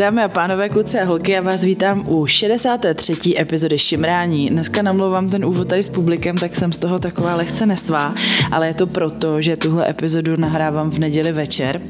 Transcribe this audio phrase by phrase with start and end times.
[0.00, 3.16] Dámy a pánové, kluci a holky, já vás vítám u 63.
[3.38, 4.50] epizody Šimrání.
[4.50, 8.14] Dneska namlouvám ten úvod tady s publikem, tak jsem z toho taková lehce nesvá,
[8.50, 11.80] ale je to proto, že tuhle epizodu nahrávám v neděli večer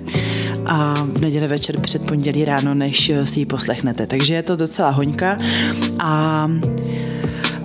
[0.66, 4.07] a v neděli večer před pondělí ráno, než si ji poslechnete.
[4.07, 5.38] Takže je to docela hoňka
[5.98, 6.48] a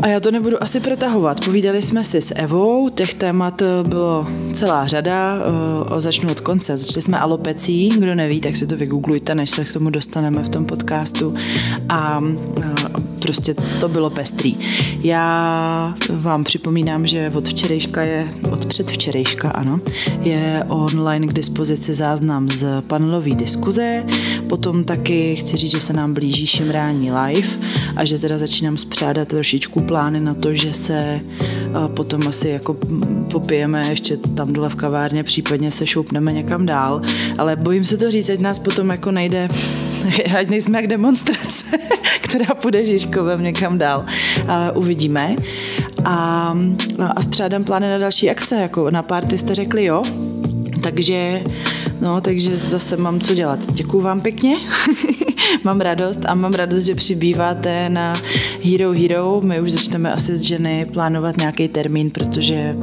[0.04, 1.46] a já to nebudu asi protahovat.
[1.46, 6.40] Povídali jsme si s Evou, těch témat eh, bylo celá řada, eh, o začnu od
[6.40, 6.78] konce.
[6.78, 10.50] Začali jsme alopecí, kdo neví, tak si to vygooglujte, než se k tomu dostaneme v
[10.50, 11.34] tom podcastu.
[11.90, 12.22] A
[12.62, 14.56] eh, prostě to bylo pestrý.
[15.04, 19.80] Já vám připomínám, že od včerejška je, od předvčerejška, ano,
[20.22, 24.04] je online k dispozici záznam z panelové diskuze,
[24.50, 27.50] potom taky chci říct, že se nám blíží šimrání live
[27.96, 31.20] a že teda začínám spřádat trošičku plány na to, že se
[31.88, 32.78] potom asi jako
[33.32, 37.02] popijeme ještě tam dole v kavárně, případně se šoupneme někam dál,
[37.38, 39.48] ale bojím se to říct, ať nás potom jako nejde,
[40.40, 41.66] ať nejsme jak demonstrace,
[42.22, 44.06] která půjde Žižkovem někam dál.
[44.48, 45.36] A uvidíme.
[46.06, 46.54] A,
[46.98, 50.04] no, a spřádám plány na další akce, jako na párty jste řekli jo,
[50.84, 51.42] takže
[52.02, 53.60] No, takže zase mám co dělat.
[53.74, 54.56] Děkuju vám pěkně.
[55.64, 58.14] mám radost a mám radost, že přibýváte na
[58.64, 59.42] Hero Hero.
[59.42, 62.76] My už začneme asi s ženy plánovat nějaký termín, protože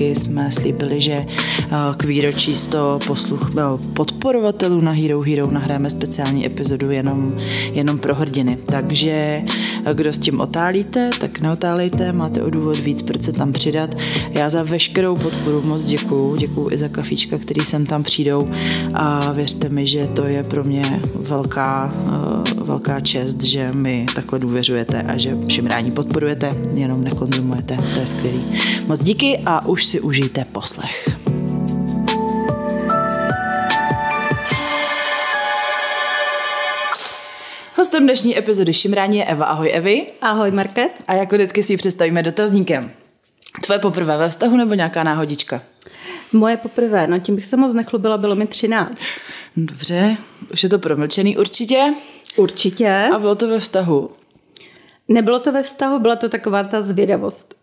[0.00, 3.62] taky jsme slíbili, že eh, k výročí 100 posluch, eh,
[3.92, 7.40] podporovatelů na Hero Hero nahráme speciální epizodu jenom,
[7.72, 8.58] jenom pro hrdiny.
[8.66, 9.10] Takže
[9.84, 13.94] eh, kdo s tím otálíte, tak neotálejte, máte o důvod víc, proč se tam přidat.
[14.30, 18.48] Já za veškerou podporu moc děkuju, děkuju i za kafíčka, který sem tam přijdou
[18.94, 21.92] a věřte mi, že to je pro mě velká,
[22.56, 28.44] velká čest, že mi takhle důvěřujete a že šimrání podporujete, jenom nekonzumujete, to je skvělý.
[28.86, 31.16] Moc díky a už si užijte poslech.
[37.76, 39.44] Hostem dnešní epizody Šimrání je Eva.
[39.44, 40.06] Ahoj Evi.
[40.20, 40.90] Ahoj Market.
[41.08, 42.90] A jako vždycky si ji představíme dotazníkem.
[43.64, 45.62] Tvoje poprvé ve vztahu nebo nějaká náhodička?
[46.32, 49.00] Moje poprvé, no tím bych se moc nechlubila, bylo mi 13.
[49.56, 50.16] Dobře,
[50.52, 51.94] už je to promlčený určitě?
[52.36, 53.08] Určitě.
[53.14, 54.10] A bylo to ve vztahu?
[55.08, 57.59] Nebylo to ve vztahu, byla to taková ta zvědavost.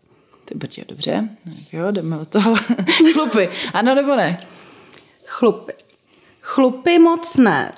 [0.47, 1.29] Ty brdě, dobře.
[1.73, 2.55] Jo, jdeme od toho.
[3.13, 4.39] Chlupy, ano nebo ne?
[5.25, 5.73] Chlupy.
[6.41, 7.71] Chlupy moc ne.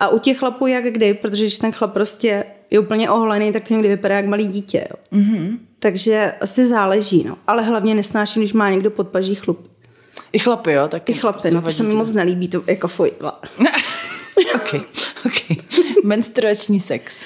[0.00, 3.68] A u těch chlapů jak kdy, protože když ten chlap prostě je úplně oholený, tak
[3.68, 4.88] to někdy vypadá jak malý dítě.
[4.90, 5.20] Jo.
[5.20, 5.58] Mm-hmm.
[5.78, 7.38] Takže asi záleží, no.
[7.46, 9.70] Ale hlavně nesnáším, když má někdo pod paží chlup.
[10.32, 10.88] I chlapy, jo?
[10.88, 13.12] Taky I chlapy, prostě no to se mi moc nelíbí, to jako fuj.
[14.54, 14.74] ok,
[15.26, 15.58] ok.
[16.04, 17.16] Menstruační sex.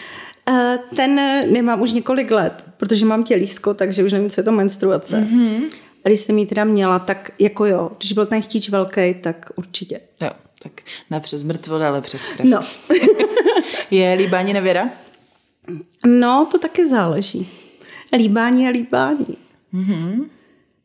[0.51, 1.15] Uh, ten
[1.53, 5.21] nemám už několik let, protože mám tělísko, takže už nevím, co je to menstruace.
[5.21, 5.62] Mm-hmm.
[6.05, 9.51] A když jsem ji teda měla, tak jako jo, když byl ten chtíč velký, tak
[9.56, 10.01] určitě.
[10.21, 10.31] Jo,
[10.62, 10.73] tak
[11.11, 12.47] ne přes mrtvole, ale přes krev.
[12.49, 12.61] No.
[13.91, 14.91] je líbání nevěra?
[16.06, 17.49] No, to taky záleží.
[18.17, 19.37] Líbání a líbání.
[19.75, 20.25] Mm-hmm.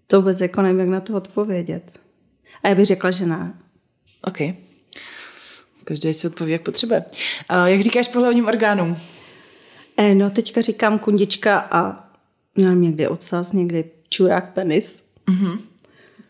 [0.08, 2.00] To vůbec jako nevím, jak na to odpovědět.
[2.64, 3.54] A já bych řekla, že ne.
[4.22, 4.38] OK.
[5.84, 7.06] Každý si odpoví, jak potřebuje.
[7.50, 8.98] A jak říkáš po hlavním orgánům?
[9.98, 12.08] E, no, teďka říkám kundička a
[12.58, 15.04] nevím, někdy ocas, někdy čurák, penis.
[15.28, 15.60] Mm-hmm.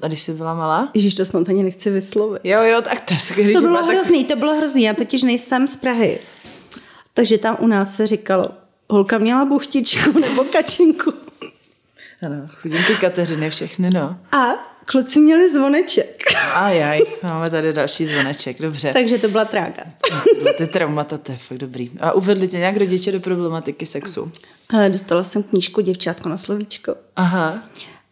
[0.02, 0.90] A když jsi byla malá?
[0.94, 2.42] Ježíš, to snad ani nechci vyslovit.
[2.44, 4.34] Jo, jo, tak to se To bylo hrozný, tak...
[4.34, 4.84] to bylo hrozný.
[4.84, 6.20] Já totiž nejsem z Prahy.
[7.14, 8.50] Takže tam u nás se říkalo,
[8.90, 11.14] holka měla buchtičku nebo kačinku.
[12.26, 14.18] Ano, chudinky Kateřiny všechny, no.
[14.32, 16.24] A kluci měli zvoneček.
[16.54, 18.94] Ajaj, máme tady další zvoneček, dobře.
[18.94, 19.84] Takže to byla trága.
[20.58, 21.92] ty traumata, to je fakt dobrý.
[22.00, 24.32] A uvedli tě nějak rodiče do problematiky sexu?
[24.90, 26.96] Dostala jsem knížku Děvčátko na slovíčko.
[27.16, 27.64] Aha.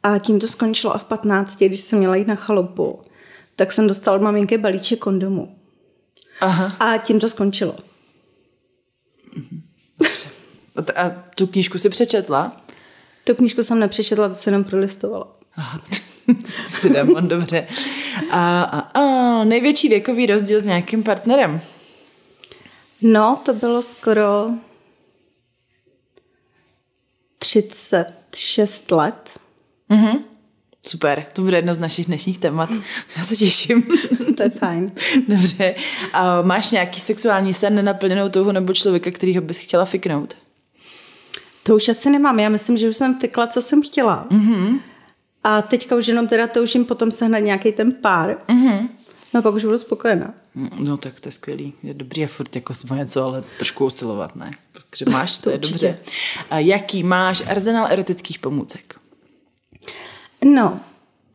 [0.04, 3.02] A tím to skončilo a v 15, když jsem měla jít na chalupu,
[3.56, 5.56] tak jsem dostala od maminky balíček kondomu.
[6.42, 6.76] Aha.
[6.80, 7.76] A tím to skončilo.
[10.00, 10.30] Dobře.
[10.96, 12.62] A tu knížku si přečetla?
[13.24, 15.28] Tu knížku jsem nepřečetla, to se jenom prolistovala.
[15.56, 15.82] Aha,
[16.68, 17.68] si demon, dobře.
[18.32, 21.62] A, a, a největší věkový rozdíl s nějakým partnerem?
[23.02, 24.50] No, to bylo skoro
[27.40, 29.30] 36 let.
[29.90, 30.20] Mhm.
[30.88, 32.70] Super, to bude jedno z našich dnešních témat.
[33.18, 33.84] Já se těším.
[34.38, 34.92] to je fajn.
[35.28, 35.76] Dobře.
[36.14, 40.38] A máš nějaký sexuální sen, nenaplněnou touhu nebo člověka, kterýho bys chtěla fiknout?
[41.64, 42.40] To už asi nemám.
[42.40, 44.28] Já myslím, že už jsem fikla, co jsem chtěla.
[44.32, 44.80] Mm-hmm.
[45.44, 48.38] A teďka už jenom teda toužím potom sehnat nějaký ten pár.
[48.48, 48.90] Mm-hmm.
[49.34, 50.34] No pak už budu spokojená.
[50.80, 51.74] No tak to je skvělý.
[51.84, 54.52] Je dobrý a furt jako něco, ale trošku usilovat, ne?
[54.72, 56.00] Takže máš, to, to je dobře.
[56.50, 58.96] A jaký máš arzenál erotických pomůcek?
[60.46, 60.80] No,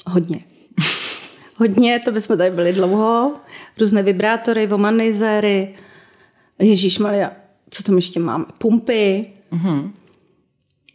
[0.06, 0.44] hodně.
[1.56, 3.36] hodně, to bychom tady byli dlouho.
[3.80, 5.74] Různé vibrátory, womanizéry,
[6.58, 7.32] Ježíš Maria,
[7.70, 8.44] co tam ještě máme?
[8.58, 9.32] Pumpy.
[9.50, 9.94] Mhm.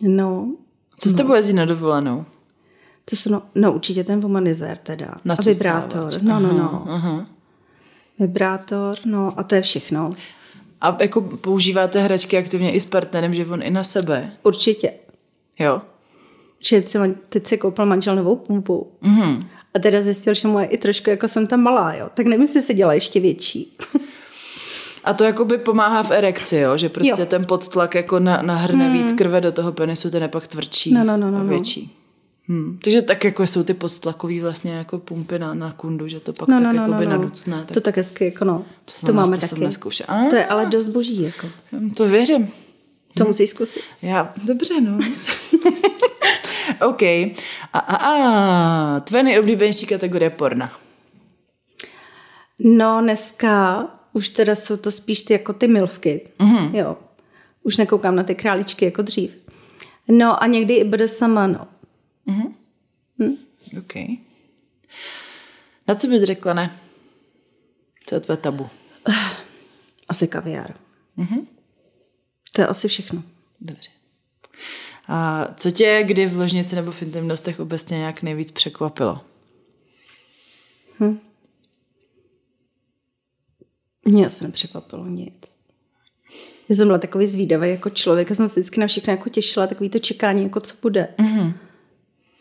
[0.02, 0.56] No,
[1.00, 2.26] Co s tebou jezdí na dovolenou?
[3.10, 5.06] To jsou, no, no určitě ten womanizér teda.
[5.06, 5.58] A Nacucávač.
[5.58, 6.14] vibrátor.
[6.22, 6.86] No, no, no.
[6.90, 7.26] Aha.
[8.20, 10.12] Vibrátor, no a to je všechno.
[10.82, 14.32] A jako používáte hračky aktivně i s partnerem, že on i na sebe?
[14.44, 14.94] Určitě.
[15.60, 15.82] Jo.
[16.60, 16.84] Že
[17.30, 18.92] teď si, koupil manžel novou pumpu.
[19.02, 19.48] Mhm.
[19.76, 22.10] A teda zjistil, že moje i trošku jako jsem tam malá, jo.
[22.14, 23.78] Tak nevím, jestli se dělá ještě větší.
[25.04, 26.78] A to jakoby pomáhá v erekci, jo?
[26.78, 27.16] že prostě Jo.
[27.18, 27.26] Hmm.
[27.26, 31.04] ten podtlak jako na, nahrne víc krve do toho penisu, ten je pak tvrdší No,
[31.04, 31.50] no, no, no, a no.
[31.50, 31.96] větší.
[32.50, 32.80] Hmm.
[32.84, 36.48] Takže tak jako jsou ty podtlakový vlastně jako pumpy na, na kundu, že to pak
[36.48, 37.18] No, tak no, no, jakoby no, no.
[37.18, 37.58] naducne.
[37.58, 38.66] Tak To tak hezky, jako no.
[38.86, 39.66] To, jsem to máme to jsem taky.
[39.66, 40.08] neskoušela.
[40.08, 40.30] A?
[40.30, 41.48] To je ale dost boží, jako.
[41.98, 42.52] To věřím.
[43.18, 43.82] To musí zkusit.
[44.02, 45.00] Já, dobře, no.
[46.88, 47.02] OK.
[47.04, 50.72] A, a, a, tvé nejoblíbenější kategorie porna.
[52.60, 56.30] No, dneska už teda jsou to spíš ty jako ty milvky.
[56.40, 56.76] Mm-hmm.
[56.76, 56.98] Jo.
[57.64, 59.32] Už nekoukám na ty králičky jako dřív.
[60.08, 61.08] No a někdy i bude
[62.30, 62.54] sama,
[63.18, 63.38] no.
[63.80, 63.96] OK.
[65.88, 66.80] Na co bys řekla ne?
[68.06, 68.70] Co je tvé tabu?
[70.10, 70.76] Asi kaviár.
[71.18, 71.48] Mm-hmm.
[72.54, 73.24] To je asi všechno.
[73.62, 73.90] Dobře.
[75.08, 79.22] A co tě kdy v ložnici nebo v intimnostech obecně nějak nejvíc překvapilo?
[84.06, 85.60] Mně asi nepřekvapilo nic.
[86.70, 89.68] Já jsem byla takový zvídavý jako člověk, já jsem se vždycky na všechno jako těšila,
[89.68, 91.14] takový to čekání, jako co bude.
[91.18, 91.54] Mm-hmm.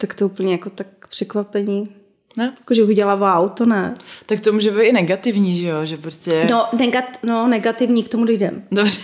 [0.00, 1.88] Tak to úplně jako tak překvapení.
[2.36, 2.52] Ne?
[2.58, 3.94] Jako, že udělala wow, to ne.
[4.26, 5.86] Tak to může být i negativní, že jo?
[5.86, 6.46] Že prostě...
[6.50, 8.64] No, negat, no negativní, k tomu dojdem.
[8.72, 9.00] Dobře.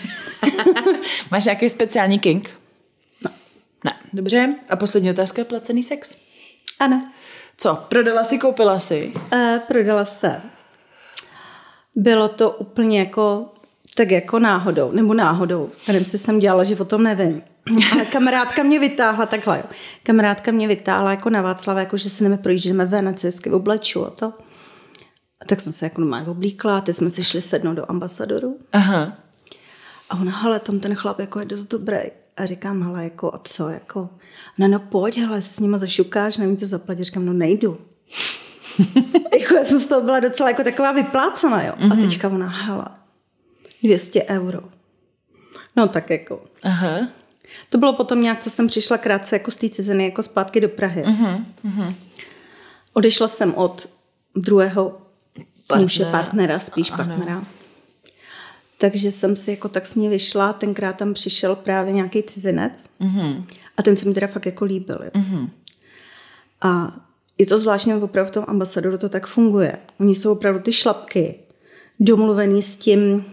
[1.31, 2.50] Máš nějaký speciální king?
[3.25, 3.31] No.
[3.85, 3.96] Ne.
[4.12, 4.55] Dobře.
[4.69, 6.17] A poslední otázka, placený sex.
[6.81, 7.12] Ano.
[7.56, 7.75] Co?
[7.88, 9.12] Prodala si, koupila si?
[9.32, 10.43] E, prodala se.
[11.94, 13.52] Bylo to úplně jako,
[13.94, 15.70] tak jako náhodou, nebo náhodou.
[15.88, 17.43] Nevím, jestli jsem dělala, že o tom nevím.
[17.93, 19.65] Ale kamarádka mě vytáhla takhle, jo.
[20.03, 23.51] Kamarádka mě vytáhla jako na Václava, jako že se jdeme projížděme ven, ať se hezky
[23.51, 24.33] obleču a to.
[25.41, 28.59] A tak jsem se jako normálně oblíkla, teď jsme se šli sednout do ambasadoru.
[28.73, 29.19] Aha.
[30.11, 31.99] A ona, hele, tam ten chlap jako je dost dobrý.
[32.37, 34.11] A říkám, hele, jako, a co, jako?
[34.59, 37.05] No, no, pojď, hele, s nima zašukáš, nevím to zaplatit.
[37.05, 37.79] Říkám, no, nejdu.
[39.41, 41.73] jako, já jsem z toho byla docela jako taková vyplácena, jo.
[41.79, 41.93] Mm-hmm.
[41.93, 42.85] A teďka ona, hele,
[43.83, 44.61] 200 euro.
[45.77, 46.45] No, tak jako.
[46.63, 47.09] Aha.
[47.71, 50.69] To bylo potom nějak, co jsem přišla krátce jako z té ciziny, jako zpátky do
[50.69, 51.03] Prahy.
[51.03, 51.95] Mm-hmm.
[52.93, 53.89] Odešla jsem od
[54.37, 54.99] druhého
[55.67, 55.83] Partnera.
[55.83, 57.05] muže, partnera, spíš Ano.
[57.05, 57.45] partnera.
[58.79, 63.45] Takže jsem si jako tak s ní vyšla, tenkrát tam přišel právě nějaký cizinec Mhm.
[63.77, 64.99] a ten se mi teda fakt jako líbil.
[65.05, 65.11] Jo.
[65.15, 65.51] Mhm.
[66.62, 66.97] A
[67.39, 69.79] je to zvláštně opravdu v tom ambasadoru to tak funguje.
[70.01, 71.35] Oni jsou opravdu ty šlapky
[72.01, 73.25] domluvený s tím,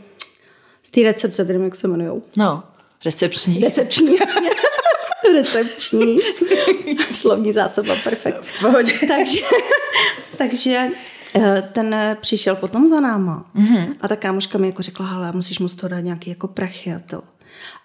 [0.84, 2.24] z té recepce, nevím, jak se jmenujou.
[2.36, 2.64] No,
[3.06, 3.60] recepční.
[3.60, 4.50] Recepční, jasně.
[5.34, 6.18] Recepční.
[7.12, 8.42] Slovní zásoba, perfekt.
[8.42, 8.94] V pohodě.
[9.08, 9.40] takže,
[10.38, 10.90] takže
[11.36, 13.46] eh, ten přišel potom za náma.
[13.56, 13.96] Mm-hmm.
[14.02, 16.94] A ta kámoška mi jako řekla, hele, musíš mu z toho dát nějaký jako prachy
[16.94, 17.22] a to.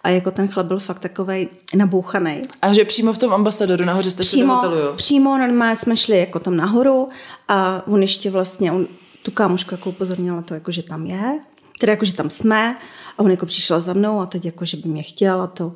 [0.03, 2.41] A jako ten chlap byl fakt takovej nabouchaný.
[2.61, 4.93] A že přímo v tom ambasadoru nahoře jste šli do Přímo, hotelu, jo?
[4.95, 7.07] přímo normálně jsme šli jako tam nahoru
[7.47, 8.87] a on ještě vlastně, on,
[9.23, 11.39] tu kámošku jako upozornila na to, jako, že tam je,
[11.79, 12.75] teda jako, že tam jsme
[13.17, 15.73] a on jako přišel za mnou a teď jako, že by mě chtěl a to.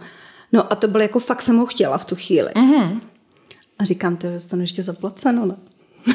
[0.51, 2.49] No a to bylo jako fakt jsem ho chtěla v tu chvíli.
[2.49, 2.99] Mm-hmm.
[3.79, 5.55] A říkám, to dostanu ještě zaplaceno, no.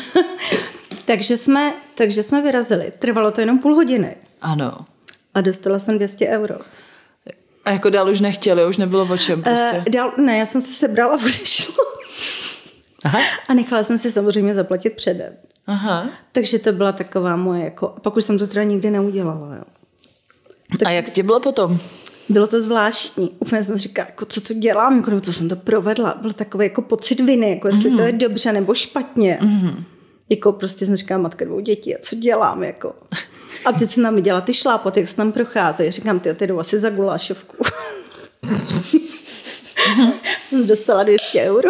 [1.04, 2.92] takže, jsme, takže jsme vyrazili.
[2.98, 4.78] Trvalo to jenom půl hodiny Ano.
[5.34, 6.54] a dostala jsem 200 euro.
[7.64, 9.76] A jako dál už nechtěli, už nebylo o čem prostě.
[9.76, 11.74] Uh, dal, ne, já jsem se sebrala a odešla.
[13.04, 13.18] Aha.
[13.48, 15.32] A nechala jsem si samozřejmě zaplatit předem.
[15.66, 16.10] Aha.
[16.32, 19.62] Takže to byla taková moje, jako, pak už jsem to teda nikdy neudělala, jo.
[20.84, 21.78] A jak tě bylo potom?
[22.28, 23.30] Bylo to zvláštní.
[23.38, 26.18] Úplně jsem říkala, jako, co to dělám, jako, nebo co jsem to provedla.
[26.20, 27.96] Byl takový jako pocit viny, jako jestli mm.
[27.96, 29.38] to je dobře nebo špatně.
[29.42, 29.84] Mm.
[30.28, 32.94] Jako prostě jsem říkala, matka dvou dětí, a co dělám, jako.
[33.64, 35.90] A teď jsem tam viděla ty šlápoty, jak se tam procházejí.
[35.90, 37.56] Říkám, ty, ty jdou asi za gulášovku.
[40.48, 41.68] jsem dostala 200 euro.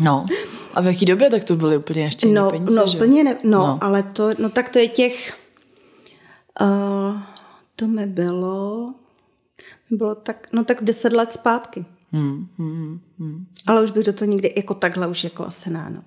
[0.00, 0.26] No.
[0.74, 2.96] A v jaký době tak to byly úplně ještě No, peníze, no že?
[2.96, 3.58] úplně ne, No.
[3.58, 5.34] no, ale to, no tak to je těch,
[6.60, 7.16] uh,
[7.76, 8.94] to mi bylo,
[9.90, 11.84] bylo tak, no tak 10 let zpátky.
[12.12, 13.46] Hmm, hmm, hmm.
[13.66, 16.02] Ale už bych do toho nikdy, jako takhle už jako asi ne, no.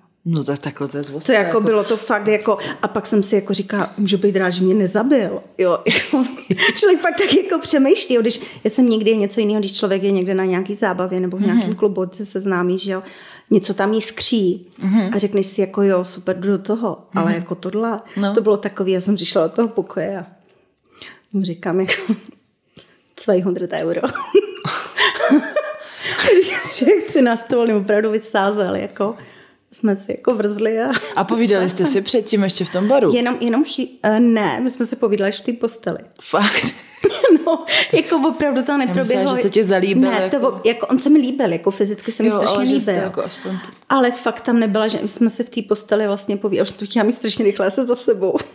[0.46, 1.26] Tak takhle to je zvost.
[1.26, 4.50] To jako bylo to fakt jako, a pak jsem si jako říkala, můžu být rád,
[4.50, 5.78] že mě nezabil, jo.
[5.86, 6.24] Jako,
[6.74, 10.10] člověk pak tak jako přemýšlí, jo, když, já jsem někdy něco jiného, když člověk je
[10.10, 11.76] někde na nějaký zábavě nebo v nějakém mm-hmm.
[11.76, 13.02] klubu, se seznámí, že jo,
[13.50, 15.10] něco tam jiskří mm-hmm.
[15.14, 17.20] a řekneš si jako jo, super, jdu do toho, mm-hmm.
[17.20, 18.34] ale jako tohle, no.
[18.34, 20.26] to bylo takový, já jsem přišla do toho pokoje a
[21.32, 22.14] mu říkám jako,
[23.26, 24.00] 200 euro.
[26.74, 29.16] že chci na stůl opravdu vysázel, jako
[29.72, 30.80] jsme si jako vrzli.
[30.80, 33.14] A, a povídali jste si předtím ještě v tom baru?
[33.14, 33.88] Jenom, jenom chy...
[34.04, 35.98] uh, ne, my jsme si povídali v té posteli.
[36.22, 36.74] Fakt?
[37.46, 39.30] no, jako opravdu to neproběhlo.
[39.30, 40.10] Já že se tě zalíbil.
[40.10, 40.50] Ne, jako...
[40.50, 42.94] To, jako on se mi líbil, jako fyzicky se mi strašně ale líbil.
[42.94, 43.58] Jako aspoň...
[43.88, 46.84] Ale fakt tam nebyla, že my jsme se v té posteli vlastně povídali, že to
[46.84, 48.38] chtěla mít strašně rychle se za sebou.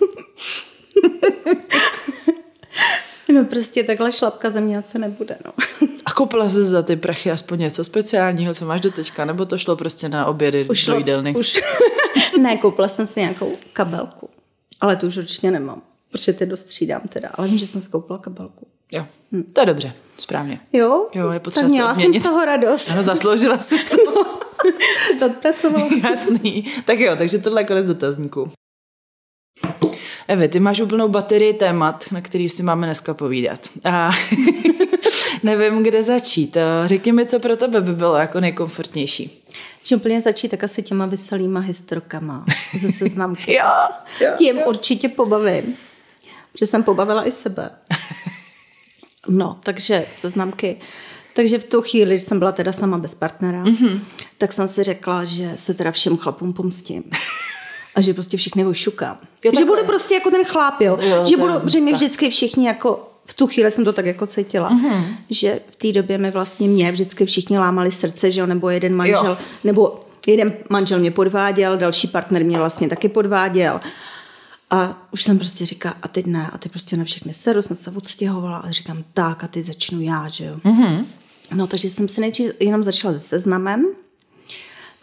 [3.34, 5.52] No prostě takhle šlapka ze mě asi nebude, no.
[6.06, 9.58] A koupila jsi za ty prachy aspoň něco speciálního, co máš do teďka, nebo to
[9.58, 11.36] šlo prostě na obědy už do jídelny?
[11.36, 11.62] Už.
[12.42, 14.30] ne, koupila jsem si nějakou kabelku,
[14.82, 18.20] ale tu už určitě nemám, protože ty dostřídám teda, ale vím, že jsem si koupila
[18.20, 18.68] kabelku.
[18.92, 19.44] Jo, hm.
[19.54, 20.60] to je dobře, správně.
[20.74, 22.96] Jo, jo je potřeba tak měla jsem z toho radost.
[22.96, 23.96] No, zasloužila jsi to.
[25.20, 25.90] to odpracovala.
[26.10, 26.66] Jasný.
[26.86, 28.52] Tak jo, takže tohle je konec dotazníku.
[30.28, 33.70] Evi, ty máš úplnou baterii témat, na který si máme dneska povídat.
[33.84, 34.12] A
[35.44, 36.58] nevím, kde začít.
[36.86, 39.44] Řekni mi, co pro tebe by bylo jako nejkomfortnější.
[39.80, 42.46] Když úplně začít, tak asi těma veselýma historkama
[42.80, 43.54] ze seznamky.
[43.54, 43.66] jo,
[44.20, 44.64] jo, Tím jo.
[44.66, 45.76] určitě pobavím.
[46.52, 47.70] Protože jsem pobavila i sebe.
[49.28, 50.78] No, takže seznamky.
[51.34, 54.00] Takže v tu chvíli, když jsem byla teda sama bez partnera, mm-hmm.
[54.38, 57.04] tak jsem si řekla, že se teda všem chlapům pomstím.
[57.96, 59.18] A že prostě všechny ošukám.
[59.44, 60.98] Jo, že budu prostě jako ten chlap, jo.
[61.02, 64.28] jo že budu, že mi vždycky všichni jako, v tu chvíli jsem to tak jako
[64.28, 65.06] cítila, mm-hmm.
[65.30, 68.96] že v té době mi vlastně mě vždycky všichni lámali srdce, že jo, nebo jeden
[68.96, 69.38] manžel, jo.
[69.64, 73.82] nebo jeden manžel mě podváděl, další partner mě vlastně taky podváděl.
[74.70, 77.76] A už jsem prostě říkala, a teď ne, a teď prostě na všechny seru, jsem
[77.76, 80.56] se odstěhovala a říkám, tak a teď začnu já, že jo.
[80.66, 81.06] Mm-hmm.
[81.54, 83.86] No, takže jsem si nejdřív jenom začala se seznamem,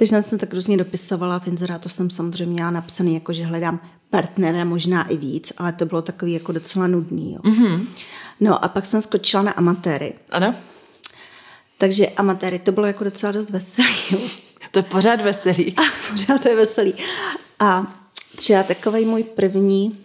[0.01, 3.81] takže jsem tak různě dopisovala, v inzerátu jsem samozřejmě měla napsaný, jako že hledám
[4.11, 7.33] partnera, možná i víc, ale to bylo takový jako docela nudný.
[7.33, 7.39] Jo.
[7.43, 7.87] Mm-hmm.
[8.41, 10.13] No a pak jsem skočila na amatéry.
[10.31, 10.55] Ano.
[11.79, 13.89] Takže amatéry, to bylo jako docela dost veselý.
[14.11, 14.19] Jo.
[14.71, 15.75] To je pořád veselý.
[15.77, 16.95] A pořád to je veselý.
[17.59, 18.01] A
[18.37, 19.99] třeba takový můj první,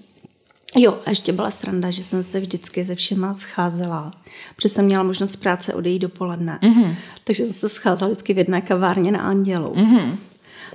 [0.75, 4.13] jo, a ještě byla sranda, že jsem se vždycky se všema scházela,
[4.55, 6.59] protože jsem měla možnost z práce odejít dopoledne.
[6.61, 6.95] Mm-hmm.
[7.23, 9.73] Takže jsem se scházela vždycky v jedné kavárně na Andělu.
[9.73, 10.15] Mm-hmm.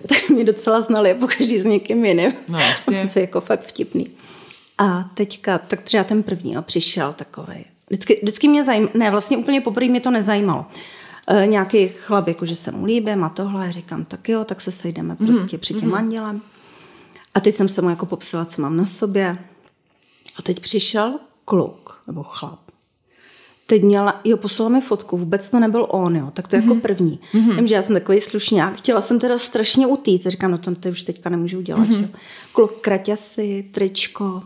[0.08, 2.32] Tak mě docela znali, po každý s někým jiným.
[2.48, 3.08] No jasně.
[3.08, 4.10] Jsem jako fakt vtipný.
[4.78, 7.64] A teďka, tak třeba ten první a přišel takový.
[7.90, 10.66] Vždycky, vždycky mě zajímalo, ne, vlastně úplně poprvé mě to nezajímalo.
[11.26, 14.70] E, nějaký chlap, jakože se mu líbím a tohle, a říkám, tak jo, tak se
[14.70, 15.58] sejdeme prostě mm-hmm.
[15.58, 16.42] před tím andělem.
[17.34, 19.38] A teď jsem se mu jako popsala, co mám na sobě.
[20.40, 22.58] A teď přišel kluk, nebo chlap.
[23.66, 26.62] Teď měla, jo, poslala mi fotku, vůbec to nebyl on, jo, tak to mm-hmm.
[26.62, 27.20] jako první.
[27.32, 27.56] Mm-hmm.
[27.56, 30.88] Vím, že já jsem takový slušňák, chtěla jsem teda strašně utíct, říkám, no to, to
[30.88, 32.00] už teďka nemůžu udělat, mm-hmm.
[32.00, 32.08] že?
[32.52, 34.40] Kluk kraťasy, tričko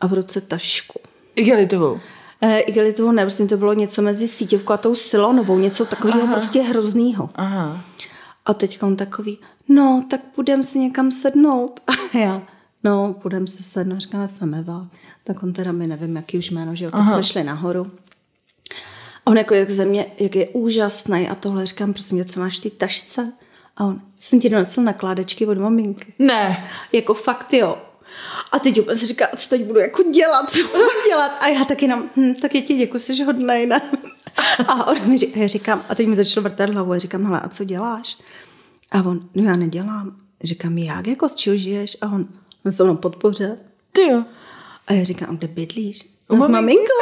[0.00, 1.00] a v ruce tašku.
[1.36, 2.00] Igelitovou.
[2.40, 6.62] E, igelitovou ne, prostě to bylo něco mezi síťovkou a tou silonovou, něco takového prostě
[6.62, 7.30] hroznýho.
[7.34, 7.84] Aha.
[8.46, 11.80] A teď on takový, no, tak půjdem si někam sednout.
[12.14, 12.42] A já,
[12.86, 14.86] no, půjdem si sednout, říkám, jsem Eva.
[15.24, 17.12] Tak on teda mi nevím, jaký už jméno, že jo, tak Aha.
[17.12, 17.90] jsme šli nahoru.
[19.26, 22.58] A on jako jak ze mě, jak je úžasný a tohle říkám, prostě co máš
[22.58, 23.32] v té tašce?
[23.76, 26.14] A on, jsem ti donesl nakládečky od maminky.
[26.18, 26.68] Ne.
[26.92, 27.78] Jako fakt jo.
[28.52, 31.32] A teď úplně si říká, co teď budu jako dělat, co budu dělat?
[31.40, 33.82] A já taky nám, hm, tak je ti děkuji, jsi hodnej, ne?
[34.68, 37.40] A on mi říká, já říkám, a teď mi začal vrtat hlavu a říkám, hele,
[37.40, 38.18] a co děláš?
[38.90, 40.16] A on, no já nedělám.
[40.44, 41.96] Říkám, jak, jako z čeho žiješ?
[42.00, 42.28] A on,
[42.66, 43.56] on se mnou podpoře.
[43.92, 44.24] Ty jo.
[44.86, 46.06] A já říkám, kde bydlíš?
[46.30, 46.92] No, s maminkou.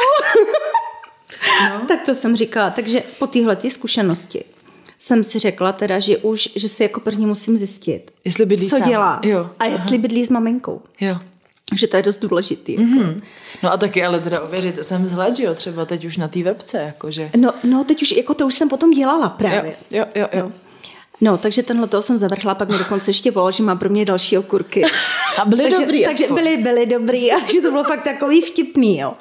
[1.69, 1.85] no.
[1.87, 2.69] tak to jsem říkala.
[2.69, 4.43] Takže po téhle zkušenosti
[4.97, 8.77] jsem si řekla teda, že už, že si jako první musím zjistit, jestli bydlí co
[8.77, 8.89] sám.
[8.89, 9.49] dělá Jo.
[9.59, 10.01] a jestli Aha.
[10.01, 10.81] bydlí s maminkou.
[11.01, 11.17] Jo.
[11.75, 12.77] Že to je dost důležitý.
[12.77, 13.21] Mm-hmm.
[13.63, 16.77] No a taky ale teda ověřit jsem vzhled, jo, třeba teď už na té webce,
[16.77, 17.29] jakože.
[17.37, 19.75] No, no, teď už, jako to už jsem potom dělala právě.
[19.91, 20.39] Jo, jo, jo.
[20.39, 20.43] jo.
[20.45, 20.51] No,
[21.37, 24.37] takže tenhle toho jsem zavrhla, pak mi dokonce ještě volal, že má pro mě další
[24.37, 24.83] okurky.
[25.41, 26.05] A byly takže, dobrý.
[26.05, 26.43] Takže aspoň.
[26.43, 29.13] byly, byly dobrý, a takže to bylo fakt takový vtipný, jo.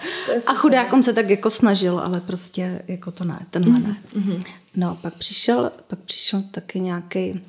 [0.47, 3.97] A chudák on se tak jako snažil, ale prostě jako to ne, tenhle ne.
[4.17, 4.45] Mm-hmm.
[4.77, 7.41] No, pak přišel, pak přišel taky nějaký,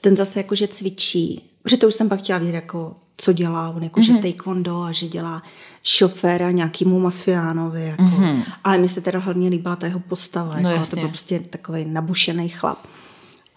[0.00, 3.82] ten zase jakože cvičí, protože to už jsem pak chtěla vědět, jako co dělá, on
[3.82, 4.16] jako, mm-hmm.
[4.16, 5.42] že taekwondo a že dělá
[5.82, 8.02] šoféra nějakýmu mafiánovi, jako.
[8.02, 8.42] Mm-hmm.
[8.64, 10.96] ale mi se teda hlavně líbila ta jeho postava, no, jako, jasně.
[10.96, 12.78] to byl prostě takový nabušený chlap.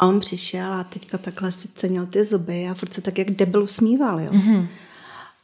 [0.01, 3.31] A on přišel a teďka takhle si cenil ty zuby a furt se tak jak
[3.31, 4.31] debil usmíval, jo.
[4.31, 4.67] Mm-hmm.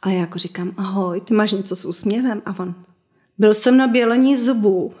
[0.02, 2.42] A já jako říkám, ahoj, ty máš něco s úsměvem?
[2.46, 2.74] A on,
[3.38, 4.94] byl jsem na bělení zubů.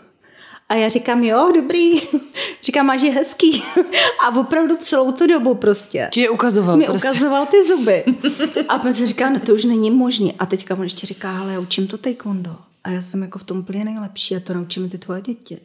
[0.68, 2.00] A já říkám, jo, dobrý.
[2.62, 3.62] Říkám, máš je hezký.
[4.24, 6.08] A opravdu celou tu dobu prostě.
[6.12, 7.08] Ti je ukazoval mi prostě.
[7.08, 8.04] ukazoval ty zuby.
[8.68, 10.32] A pak si říká, no to už není možné.
[10.38, 12.56] A teďka on ještě říká, ale já učím to taekwondo.
[12.84, 15.58] A já jsem jako v tom úplně nejlepší a to naučíme ty tvoje děti.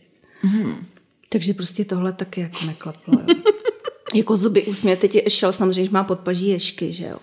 [0.43, 0.85] Mm.
[1.29, 3.19] Takže prostě tohle taky jako neklaplo.
[3.19, 3.52] Jo.
[4.13, 7.17] Jako zuby úsměv, teď je šel samozřejmě, že má podpaží ješky, že jo.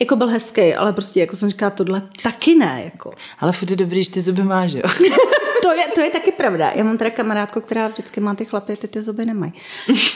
[0.00, 2.82] Jako byl hezký, ale prostě jako jsem říkala, tohle taky ne.
[2.84, 3.14] Jako.
[3.38, 4.82] Ale furt je dobrý, že ty zuby máš, jo.
[5.62, 6.70] to, je, to je taky pravda.
[6.70, 9.52] Já mám teda kamarádku, která vždycky má ty chlapy, ty ty zuby nemají.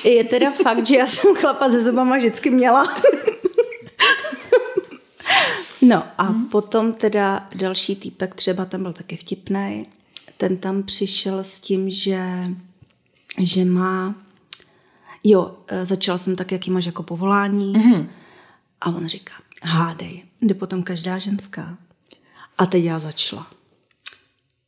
[0.04, 2.96] Je teda fakt, že já jsem chlapa se zubama vždycky měla.
[5.82, 6.46] No a hmm.
[6.46, 9.86] potom teda další týpek, třeba tam byl taky vtipný,
[10.36, 12.20] ten tam přišel s tím, že,
[13.38, 14.14] že má,
[15.24, 18.08] jo, e, začal jsem tak, jaký máš jako povolání hmm.
[18.80, 21.78] a on říká, hádej, jde potom každá ženská.
[22.58, 23.46] A teď já začala.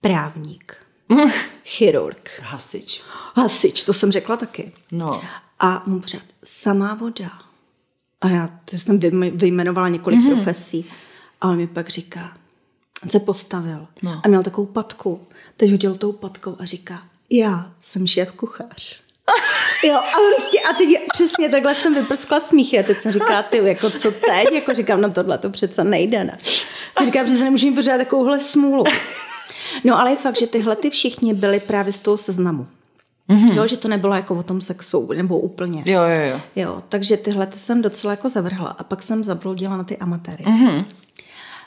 [0.00, 0.76] Právník.
[1.64, 2.40] Chirurg.
[2.42, 3.02] Hasič.
[3.34, 4.72] Hasič, to jsem řekla taky.
[4.92, 5.22] No.
[5.58, 7.30] A mu pořád, samá voda.
[8.20, 8.98] A já jsem
[9.34, 10.34] vyjmenovala několik mm-hmm.
[10.34, 10.84] profesí.
[11.40, 12.36] A on mi pak říká,
[13.02, 14.20] on se postavil no.
[14.24, 15.26] a měl takovou patku.
[15.56, 19.09] Teď hodil tou patkou a říká, já jsem šéf kuchař.
[19.84, 23.56] Jo, a prostě, a teď přesně takhle jsem vyprskla smíchy a teď jsem říká, ty,
[23.56, 24.52] jako co teď?
[24.52, 26.38] Jako říkám, no tohle to přece nejde, ne?
[26.96, 28.84] Jsem říká, přece nemůžu mít pořád takovouhle smůlu.
[29.84, 32.66] No ale je fakt, že tyhle ty všichni byli právě z toho seznamu.
[33.30, 33.54] Mm-hmm.
[33.54, 35.82] Jo, že to nebylo jako o tom sexu, nebo úplně.
[35.86, 36.40] Jo, jo, jo.
[36.56, 40.44] Jo, takže tyhle ty jsem docela jako zavrhla a pak jsem zabloudila na ty amatéry.
[40.44, 40.84] Mm-hmm.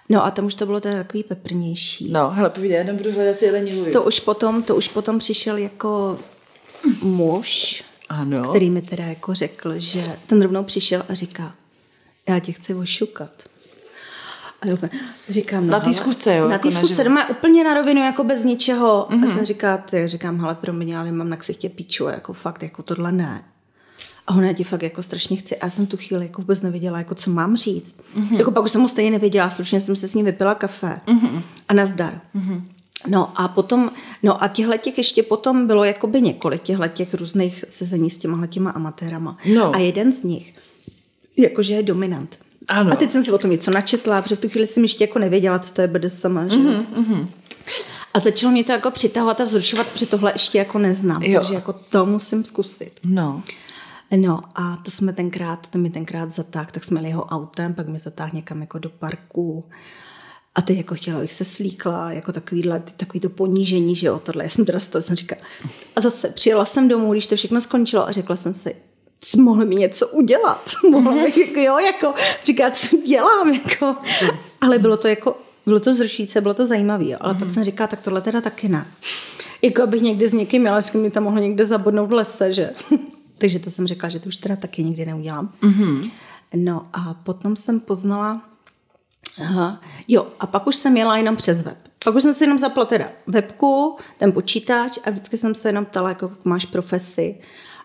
[0.10, 2.12] No a tam už to bylo teda takový peprnější.
[2.12, 5.58] No, hele, povídej, já budu hledat si jelení To už potom, to už potom přišel
[5.58, 6.20] jako
[7.02, 8.50] muž, ano.
[8.50, 11.56] který mi teda jako řekl, že ten rovnou přišel a říká,
[12.30, 13.32] já tě chci ošukat.
[14.62, 14.78] A jo,
[15.30, 16.50] říkám, no, na té schůzce, jo?
[16.50, 19.08] Na té jako schůzce, doma úplně na rovinu, jako bez ničeho.
[19.10, 19.30] Mm-hmm.
[19.30, 22.64] A jsem říká, ty, říkám, hele, pro mě, ale mám na ksichtě píču, jako fakt,
[22.64, 23.44] jako tohle ne.
[24.28, 25.58] A ona ti fakt jako strašně chci.
[25.58, 27.96] A já jsem tu chvíli jako vůbec nevěděla, jako co mám říct.
[28.18, 28.38] Mm-hmm.
[28.38, 31.02] Jako pak už jsem mu stejně nevěděla, slušně jsem se s ním vypila kafe.
[31.08, 31.42] Mm-hmm.
[31.70, 32.22] A nazdar.
[32.36, 32.62] Mm-hmm.
[33.08, 33.92] No a potom,
[34.24, 38.48] no a těchhle těch ještě potom bylo jakoby několik těchhle těch různých sezení s těma
[38.48, 39.38] těma amatérama.
[39.56, 39.76] No.
[39.76, 40.54] A jeden z nich,
[41.38, 42.38] jakože je dominant.
[42.68, 42.94] Ano.
[42.94, 45.20] A teď jsem si o tom něco načetla, protože v tu chvíli jsem ještě jako
[45.20, 46.40] nevěděla, co to je BDSM.
[46.50, 46.58] Že?
[46.58, 47.28] Mm-hmm, mm-hmm.
[48.14, 51.40] A začalo mě to jako přitahovat a vzrušovat, protože tohle ještě jako neznám, jo.
[51.40, 52.92] takže jako to musím zkusit.
[53.04, 53.44] No.
[54.16, 57.88] No a to jsme tenkrát, to mi tenkrát zatáhl, tak jsme jeli jeho autem, pak
[57.88, 59.66] mi zatáhl někam jako do parku.
[60.56, 64.44] A teď jako chtěla, abych se slíkla, jako takovýhle, takový to ponížení, že jo, tohle.
[64.44, 65.42] Já jsem teda z toho, jsem říkala.
[65.96, 68.76] A zase přijela jsem domů, když to všechno skončilo a řekla jsem si,
[69.38, 70.70] mohli mi něco udělat.
[70.90, 72.14] Mohla bych, jako, jo, jako
[72.46, 73.96] říkat, co dělám, jako.
[74.62, 77.40] Ale bylo to jako, bylo to zrušíce, bylo to zajímavé, ale mm-hmm.
[77.40, 78.88] pak jsem říkala, tak tohle teda taky ne.
[79.62, 82.70] Jako abych někdy s někým měla, že mi tam mohlo někde zabodnout v lese, že.
[83.38, 85.54] Takže to jsem řekla, že to už teda taky nikdy neudělám.
[85.62, 86.12] Mm-hmm.
[86.56, 88.42] No a potom jsem poznala,
[89.42, 91.78] aha, jo, a pak už jsem jela jenom přes web.
[92.06, 95.86] Pak už jsem si jenom zapla teda webku, ten počítač a vždycky jsem se jenom
[95.86, 97.36] ptala, jako máš profesi.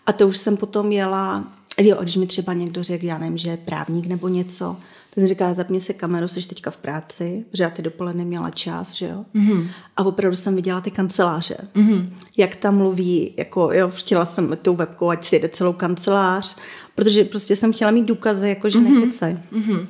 [0.06, 1.44] A to už jsem potom jela,
[1.78, 4.76] jo, když mi třeba někdo řekl, já nevím, že je právník nebo něco,
[5.14, 8.92] tak říká, zapni si kameru, jsi teďka v práci, protože já ty dopoledne měla čas,
[8.92, 9.24] že jo.
[9.34, 9.68] Mm-hmm.
[9.96, 12.08] A opravdu jsem viděla ty kanceláře, mm-hmm.
[12.36, 16.56] jak tam mluví, jako jo, chtěla jsem tou webkou, ať si jede celou kancelář,
[16.94, 19.00] protože prostě jsem chtěla mít důkazy, jako že mm-hmm.
[19.00, 19.38] nekecej.
[19.52, 19.86] Mm-hmm.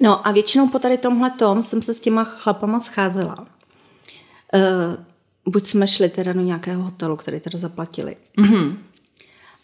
[0.00, 3.46] No a většinou po tady tomhle tom jsem se s těma chlapama scházela.
[4.54, 5.04] Uh,
[5.52, 8.16] buď jsme šli teda do nějakého hotelu, který teda zaplatili.
[8.38, 8.76] Mm-hmm.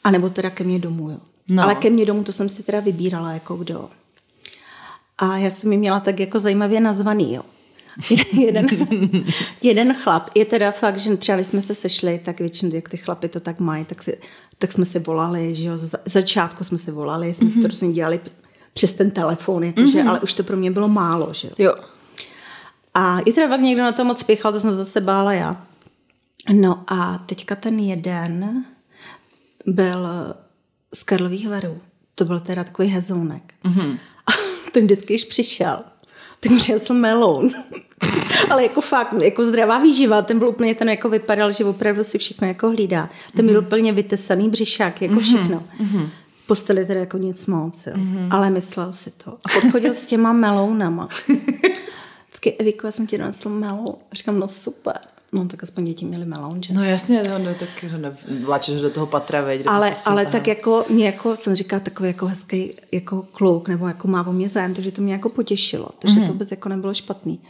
[0.04, 1.18] A nebo teda ke mně domů, jo.
[1.48, 1.62] No.
[1.62, 3.90] Ale ke mně domů to jsem si teda vybírala, jako kdo.
[5.18, 7.42] A já jsem ji měla tak jako zajímavě nazvaný, jo.
[8.32, 8.66] jeden,
[9.62, 10.30] jeden chlap.
[10.34, 13.40] Je teda fakt, že třeba když jsme se sešli, tak většinou, jak ty chlapy to
[13.40, 14.20] tak mají, tak, si,
[14.58, 17.50] tak jsme si volali, že jo, z začátku jsme si volali, jsme mm-hmm.
[17.50, 17.70] si to mhm.
[17.70, 18.20] různě dělali
[18.74, 20.08] přes ten telefon, jakože, mm-hmm.
[20.08, 21.74] ale už to pro mě bylo málo, že jo.
[22.94, 25.66] A je teda fakt někdo na to moc spěchal, to jsem zase bála já.
[26.52, 28.64] No a teďka ten jeden,
[29.66, 30.08] byl
[30.94, 31.80] z Karlových varů.
[32.14, 33.54] To byl teda takový hezounek.
[33.64, 33.98] Mm-hmm.
[34.26, 34.32] A
[34.72, 35.78] ten vždycky, když přišel,
[36.40, 37.50] tak přinesl meloun.
[38.50, 42.18] Ale jako fakt, jako zdravá výživa, ten byl úplně ten jako vypadal, že opravdu si
[42.18, 43.10] všechno jako hlídá.
[43.36, 43.48] Ten mm-hmm.
[43.48, 45.20] byl úplně vytesaný břišák, jako mm-hmm.
[45.20, 45.62] všechno.
[45.80, 46.08] Mm-hmm.
[46.46, 47.92] Posteli teda jako nic moc, jo.
[47.96, 48.28] Mm-hmm.
[48.30, 49.30] ale myslel si to.
[49.30, 51.08] A podchodil s těma melounama.
[52.28, 53.94] Vždycky, Eviko, já jsem ti donesl meloun.
[54.12, 54.98] A říkám, no super.
[55.34, 56.74] No tak aspoň děti měli melon, že?
[56.74, 57.68] No jasně, no, no tak
[58.44, 62.26] vláčeš do toho patra, veď, Ale, ale tak jako mě jako, jsem říká, takový jako
[62.26, 65.88] hezký jako kluk, nebo jako má o mě zájem, takže to mě jako potěšilo.
[65.98, 66.20] Takže mm-hmm.
[66.20, 66.32] to mhm.
[66.32, 67.40] vůbec jako nebylo špatný.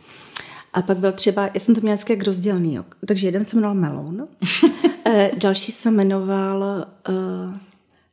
[0.72, 2.84] A pak byl třeba, já jsem to měla jak rozdělný, jo.
[3.06, 4.28] takže jeden se jmenoval Melon,
[5.06, 7.54] e, další se jmenoval, uh,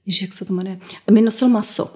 [0.05, 0.79] jak se to jmenuje,
[1.11, 1.93] mi nosil maso.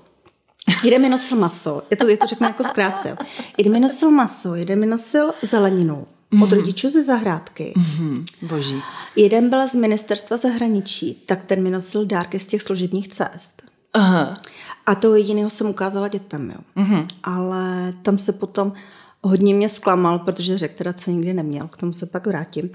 [0.83, 3.17] Jeden mi nosil maso, je to, je to řeknu jako zkrátce.
[3.57, 6.43] Jeden mi nosil maso, jeden mi nosil zeleninu mm-hmm.
[6.43, 7.73] od rodičů ze zahrádky.
[7.77, 8.25] Mm-hmm.
[8.41, 8.81] Boží.
[9.15, 13.61] Jeden byl z ministerstva zahraničí, tak ten mi nosil dárky z těch služebních cest.
[13.93, 14.41] Aha.
[14.85, 16.83] A to jediného jsem ukázala dětem, jo.
[16.83, 17.07] Mm-hmm.
[17.23, 18.73] Ale tam se potom
[19.21, 22.69] hodně mě zklamal, protože řekl teda, co nikdy neměl, k tomu se pak vrátím.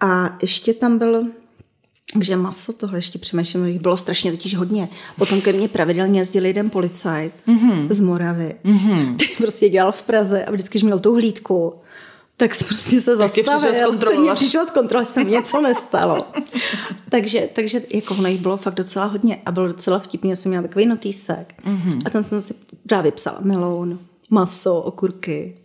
[0.00, 1.26] A ještě tam byl
[2.20, 4.88] že maso, tohle ještě přemýšlím, jich bylo strašně totiž hodně.
[5.18, 7.86] Potom ke mně pravidelně jezdil jeden policajt mm-hmm.
[7.90, 9.14] z Moravy, mm-hmm.
[9.14, 11.74] který prostě dělal v Praze a vždycky, když měl tu hlídku,
[12.36, 13.58] tak prostě se zastavil.
[13.58, 14.36] přišel zkontrolovat.
[14.36, 16.26] Přišel zkontrolovat, se mi něco nestalo.
[17.08, 20.62] takže, takže jako ono jich bylo fakt docela hodně a bylo docela vtipně, jsem měla
[20.62, 22.02] takový notýsek mm-hmm.
[22.04, 22.54] a tam jsem si
[22.86, 23.98] právě psala meloun,
[24.30, 25.56] maso, okurky.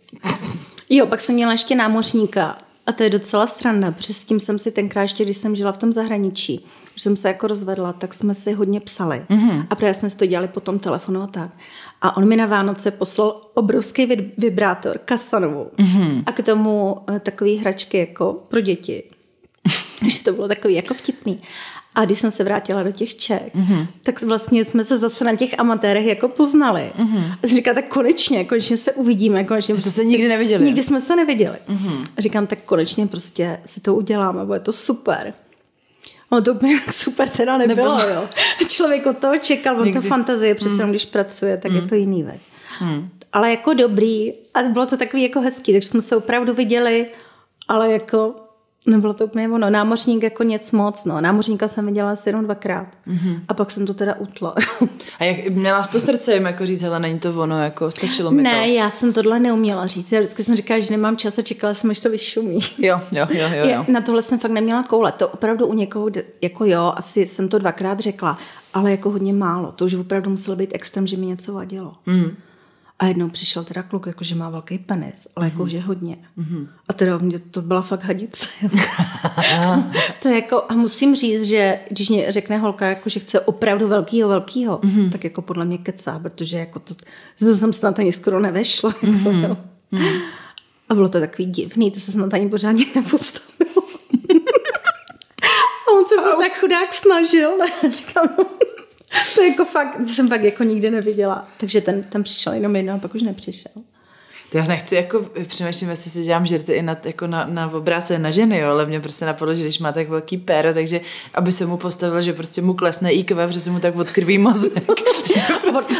[0.90, 4.58] Jo, pak jsem měla ještě námořníka a to je docela stranda, protože s tím jsem
[4.58, 8.14] si tenkrát ještě, když jsem žila v tom zahraničí, když jsem se jako rozvedla, tak
[8.14, 9.22] jsme si hodně psali.
[9.30, 9.66] Mm-hmm.
[9.70, 11.50] A právě jsme si to dělali po tom telefonu a tak.
[12.02, 14.06] A on mi na Vánoce poslal obrovský
[14.38, 15.70] vibrátor, kasanovou.
[15.76, 16.22] Mm-hmm.
[16.26, 19.02] A k tomu eh, takový hračky jako pro děti.
[20.08, 21.40] že to bylo takový jako vtipný.
[21.96, 23.86] A když jsem se vrátila do těch Čech, mm-hmm.
[24.02, 26.92] tak vlastně jsme se zase na těch amatérech jako poznali.
[26.98, 27.32] Mm-hmm.
[27.42, 29.44] A jsem říkala, tak konečně, konečně se uvidíme.
[29.44, 30.64] Konečně jste se nikdy neviděli.
[30.64, 31.56] Nikdy jsme se neviděli.
[31.68, 32.04] Mm-hmm.
[32.16, 35.34] A říkám, tak konečně prostě si to uděláme, bude to super.
[36.32, 38.14] No to úplně super teda nebylo, nebylo.
[38.14, 38.28] jo.
[38.68, 40.90] Člověk od toho čekal, od té fantazie, přece mm.
[40.90, 41.76] když pracuje, tak mm.
[41.76, 42.40] je to jiný věc.
[42.80, 43.08] Mm.
[43.32, 47.06] Ale jako dobrý a bylo to takový jako hezký, takže jsme se opravdu viděli,
[47.68, 48.45] ale jako
[48.86, 49.70] Nebylo to úplně ono.
[49.70, 51.04] Námořník jako něco moc.
[51.04, 51.20] No.
[51.20, 52.86] Námořníka jsem viděla asi jenom dvakrát.
[53.08, 53.40] Mm-hmm.
[53.48, 54.54] A pak jsem to teda utla.
[55.18, 58.30] a jak měla jsi to srdce jim jako říct, ale není to ono, jako stačilo
[58.30, 58.56] mi ne, to?
[58.56, 60.12] Ne, já jsem tohle neuměla říct.
[60.12, 62.60] Já vždycky jsem říkala, že nemám čas a čekala jsem, až to vyšumí.
[62.78, 63.66] Jo, jo, jo, jo.
[63.66, 63.84] jo.
[63.88, 65.12] Na tohle jsem fakt neměla koule.
[65.12, 66.10] To opravdu u někoho,
[66.42, 68.38] jako jo, asi jsem to dvakrát řekla,
[68.74, 69.72] ale jako hodně málo.
[69.72, 71.92] To už opravdu muselo být extrém, že mi něco vadilo.
[72.06, 72.30] Mm.
[72.98, 75.50] A jednou přišel teda kluk, jakože má velký penis, ale mm-hmm.
[75.50, 76.16] jakože hodně.
[76.38, 76.68] Mm-hmm.
[76.88, 78.48] A teda mě to byla fakt hadice.
[80.22, 83.88] to je jako, a musím říct, že když mě řekne holka, jako, že chce opravdu
[83.88, 85.10] velkýho, velkýho, mm-hmm.
[85.10, 86.94] tak jako podle mě kecá, protože jako to,
[87.38, 88.94] to jsem snad ani skoro nevešla.
[89.02, 89.56] Jako, mm-hmm.
[90.88, 93.82] A bylo to takový divný, to se snad ani pořádně nepostavilo.
[95.88, 97.58] a on se byl tak chudák snažil.
[97.58, 97.92] Ne?
[97.92, 98.44] Říkám, no.
[99.34, 101.48] to jako fakt, to jsem fakt jako nikdy neviděla.
[101.56, 103.72] Takže ten, ten přišel jenom jednou a pak už nepřišel.
[104.54, 108.30] Já nechci jako, přemýšlím, jestli si dělám žerty i na, jako na, na obráce na
[108.30, 111.00] ženy, jo, ale mě prostě napadlo, že když má tak velký péro, takže
[111.34, 114.72] aby se mu postavil, že prostě mu klesne IQ, protože se mu tak odkrví mozek.
[114.86, 115.34] prostě...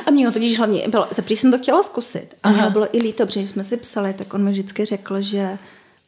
[0.07, 3.27] A mě totiž hlavně bylo, za jsem to chtěla zkusit a mě bylo i líto,
[3.27, 5.59] protože jsme si psali, tak on mi vždycky řekl, že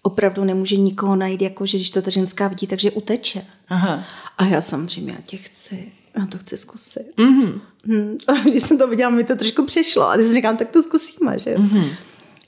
[0.02, 3.44] opravdu nemůže nikoho najít, jako že když to ta ženská vidí, takže uteče.
[3.68, 4.04] Aha.
[4.38, 7.06] A já samozřejmě, já tě chci já to chci zkusit.
[7.16, 7.60] Mm-hmm.
[7.84, 8.18] Hmm.
[8.28, 10.08] A když jsem to viděla, mi to trošku přišlo.
[10.08, 11.90] A když si říkám, tak to zkusíme, že mm-hmm.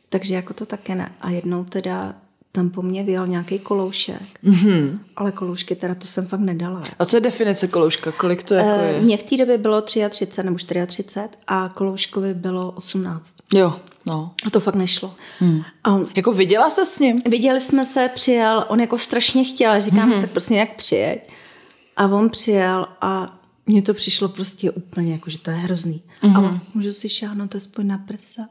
[0.08, 1.12] Takže jako to také ne.
[1.20, 2.14] A jednou teda
[2.52, 4.22] tam po mně vyjel nějaký koloušek.
[4.44, 4.98] Mm-hmm.
[5.16, 6.82] Ale koloušky teda to jsem fakt nedala.
[6.98, 8.12] A co je definice kolouška?
[8.12, 9.00] Kolik to jako je?
[9.00, 13.34] Mně v té době bylo 33 nebo 34 a kolouškovi bylo 18.
[13.54, 14.34] Jo, no.
[14.46, 15.14] A to fakt nešlo.
[15.38, 15.62] Hmm.
[15.84, 17.22] A on, jako viděla se s ním?
[17.28, 20.20] Viděli jsme se, přijel, on jako strašně chtěl, říkám, mm-hmm.
[20.20, 21.30] tak prostě nějak přijeď.
[21.96, 23.39] A on přijel a
[23.70, 26.02] mně to přišlo prostě úplně jako, že to je hrozný.
[26.22, 26.36] Mm-hmm.
[26.36, 26.60] A mhm.
[26.74, 28.42] můžu si šáhnout aspoň na prsa.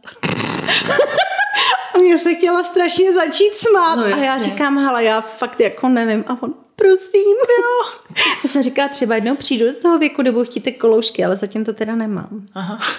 [1.96, 3.96] a mě se chtěla strašně začít smát.
[3.96, 6.24] No, a já říkám, hele, já fakt jako nevím.
[6.28, 7.22] A on, prosím,
[7.60, 8.00] jo.
[8.44, 11.36] Já jsem říká, třeba jednou přijdu do toho věku, kdy budu chtít ty koloušky, ale
[11.36, 12.48] zatím to teda nemám.
[12.54, 12.80] Aha.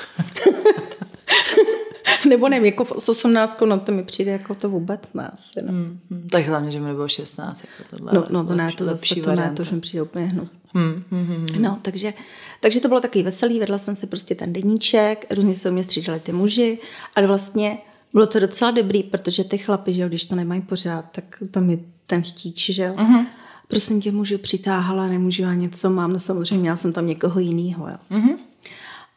[2.30, 5.00] Nebo nevím, jako s 18, no to mi přijde jako to vůbec
[5.32, 5.62] asi.
[5.62, 5.72] No.
[5.72, 7.64] Hmm, hmm, tak hlavně, že mi nebylo 16.
[7.64, 10.24] Jako tohle, no, no to ne, to zase to ne, to už mi přijde úplně
[10.24, 10.50] hnus.
[10.74, 11.62] Hmm, hmm, hmm, hmm.
[11.62, 12.14] No, takže,
[12.60, 16.20] takže to bylo takový veselý, vedla jsem si prostě ten deníček, různě se mě střídali
[16.20, 16.78] ty muži,
[17.16, 17.78] ale vlastně
[18.12, 21.78] bylo to docela dobrý, protože ty chlapy, že když to nemají pořád, tak tam je
[22.06, 22.94] ten chtíč, že jo.
[22.94, 23.26] Uh-huh.
[23.68, 27.88] Prosím tě, můžu přitáhala, nemůžu a něco mám, no samozřejmě já jsem tam někoho jiného,
[27.88, 27.96] jo.
[28.10, 28.36] Uh-huh.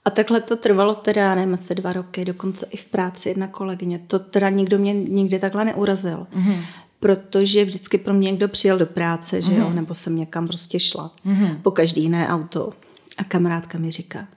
[0.06, 4.00] A takhle to trvalo teda, nevím, asi dva roky, dokonce i v práci jedna kolegyně.
[4.08, 6.28] To teda nikdo mě nikdy takhle neurazil.
[6.36, 6.66] Mm-hmm.
[7.00, 9.58] Protože vždycky pro mě někdo přijel do práce, že mm-hmm.
[9.58, 9.76] jo, mhm.
[9.76, 11.12] nebo jsem někam prostě šla.
[11.26, 11.62] Mm-hmm.
[11.62, 12.74] Po každý jiné auto.
[13.18, 14.28] A kamarádka mi říká,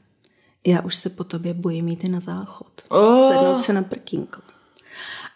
[0.67, 2.83] já už se po tobě bojím jít na záchod.
[2.89, 3.33] Oh.
[3.33, 4.41] Sednout se na prkínku.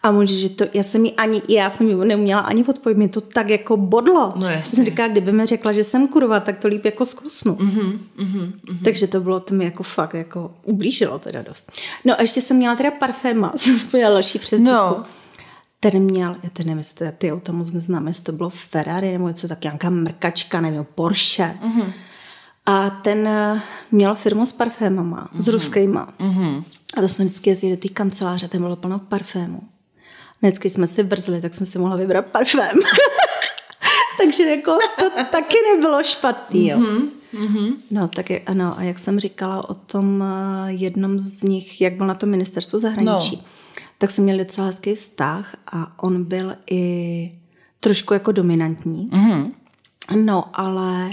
[0.03, 3.09] A může, že to, já jsem jí ani, já jsem jí neuměla ani odpovědět, mě
[3.09, 4.33] to tak jako bodlo.
[4.35, 4.75] No jasně.
[4.75, 7.55] Jsem říkala, kdyby mi řekla, že jsem kurva, tak to líp jako zkusnu.
[7.55, 8.51] Mm-hmm, mm-hmm.
[8.83, 11.71] Takže to bylo, to mi jako fakt jako ublížilo teda dost.
[12.05, 14.71] No a ještě jsem měla teda parféma, jsem spojila další přestupku.
[14.71, 15.05] No.
[15.79, 19.27] Ten měl, já ten nevím, jestli ty auta moc neznám, jestli to bylo Ferrari nebo
[19.27, 21.55] něco tak, nějaká mrkačka, nevím, Porsche.
[21.65, 21.93] Mm-hmm.
[22.65, 23.61] A ten eh,
[23.91, 25.43] měl firmu s parfémama, mm-hmm.
[25.43, 26.13] s ruskýma.
[26.19, 26.63] Mm-hmm.
[26.97, 29.61] A to jsme vždycky jezdili do té kanceláře, tam bylo plno parfémů.
[30.41, 32.79] Vždycky jsme si vrzli, tak jsem si mohla vybrat parfém.
[34.17, 36.77] Takže jako to taky nebylo špatný, jo.
[37.33, 37.73] Mm-hmm.
[37.91, 41.93] No, tak je, ano, a jak jsem říkala o tom eh, jednom z nich, jak
[41.93, 43.43] byl na tom ministerstvu zahraničí, no.
[43.97, 47.31] tak jsme měli docela hezký vztah a on byl i
[47.79, 49.09] trošku jako dominantní.
[49.09, 49.51] Mm-hmm.
[50.15, 51.09] No, ale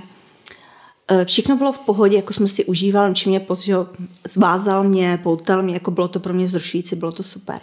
[1.09, 3.79] eh, všechno bylo v pohodě, jako jsme si užívali, čím mě později
[4.29, 7.61] zvázal mě, poutal mě, jako bylo to pro mě vzrušující, bylo to super.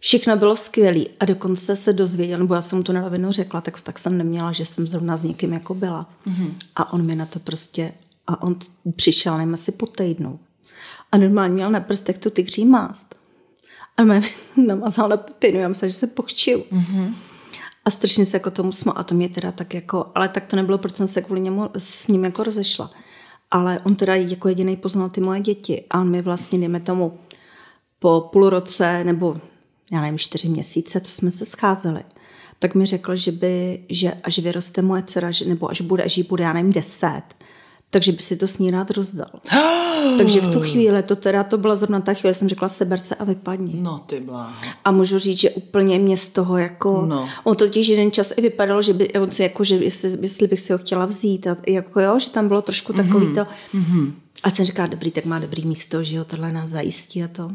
[0.00, 3.60] Všechno bylo skvělé a dokonce se dozvěděl, nebo já jsem mu to na rovinu řekla,
[3.60, 6.10] tak, tak jsem neměla, že jsem zrovna s někým jako byla.
[6.26, 6.54] Mm-hmm.
[6.76, 7.92] A on mi na to prostě,
[8.26, 8.56] a on
[8.96, 10.40] přišel, nevím, asi po týdnu.
[11.12, 13.14] A normálně měl na prstech tu tygří mást.
[13.96, 14.22] A mě
[14.66, 16.58] namazal na pepinu, já myslela, že se pochčil.
[16.72, 17.14] Mm-hmm.
[17.84, 18.94] A strašně se jako tomu smál.
[18.98, 21.70] A to mě teda tak jako, ale tak to nebylo, proč jsem se kvůli němu
[21.78, 22.90] s ním jako rozešla.
[23.50, 25.84] Ale on teda jako jediný poznal ty moje děti.
[25.90, 27.18] A on mi vlastně, dejme tomu,
[27.98, 29.36] po půl roce nebo
[29.92, 32.00] já nevím, čtyři měsíce, co jsme se scházeli,
[32.58, 36.16] tak mi řekl, že by, že až vyroste moje dcera, že, nebo až bude, až
[36.16, 37.22] jí bude, já nevím, deset,
[37.90, 39.28] takže by si to s ní rád rozdal.
[40.18, 43.14] takže v tu chvíli, to teda, to byla zrovna ta chvíle, jsem řekla, seber se
[43.14, 43.72] a vypadni.
[43.80, 44.54] No ty bláho.
[44.84, 47.28] A můžu říct, že úplně mě z toho jako, no.
[47.44, 50.60] on totiž jeden čas i vypadal, že by, on si jako, že jestli, jestli bych
[50.60, 53.44] si ho chtěla vzít, a jako jo, že tam bylo trošku takový mm-hmm.
[53.44, 54.12] to, mm-hmm.
[54.42, 57.50] a jsem říká, dobrý, tak má dobrý místo, že jo, tohle nás zajistí a to.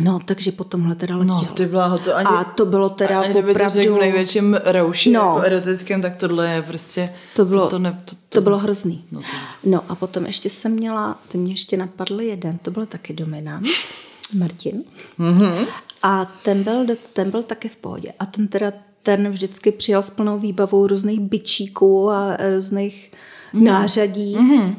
[0.00, 1.34] No, takže po tomhle teda letěl.
[1.34, 3.74] No, ty bláho, to ani, a to bylo teda ani opravdu...
[3.74, 7.12] řekl v největším rauši, no, jako erotickém, tak tohle je prostě...
[7.36, 9.04] To bylo, to, to, ne, to, to, to bylo hrozný.
[9.12, 9.36] No, to...
[9.64, 13.66] no a potom ještě jsem měla, ty mě ještě napadl jeden, to byl taky dominant,
[14.38, 14.84] Martin.
[15.18, 15.66] Mm-hmm.
[16.02, 18.12] A ten byl, ten byl taky v pohodě.
[18.18, 23.12] A ten teda, ten vždycky přijal s plnou výbavou různých bičíků a různých
[23.52, 23.64] mm.
[23.64, 24.36] nářadí.
[24.36, 24.74] Mm-hmm.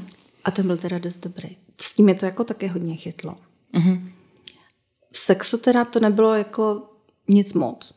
[0.45, 1.49] A ten byl teda dost dobrý.
[1.81, 3.35] S tím je to jako také hodně chytlo.
[3.73, 4.14] Mm-hmm
[5.15, 6.83] v sexu teda to nebylo jako
[7.27, 7.93] nic moc.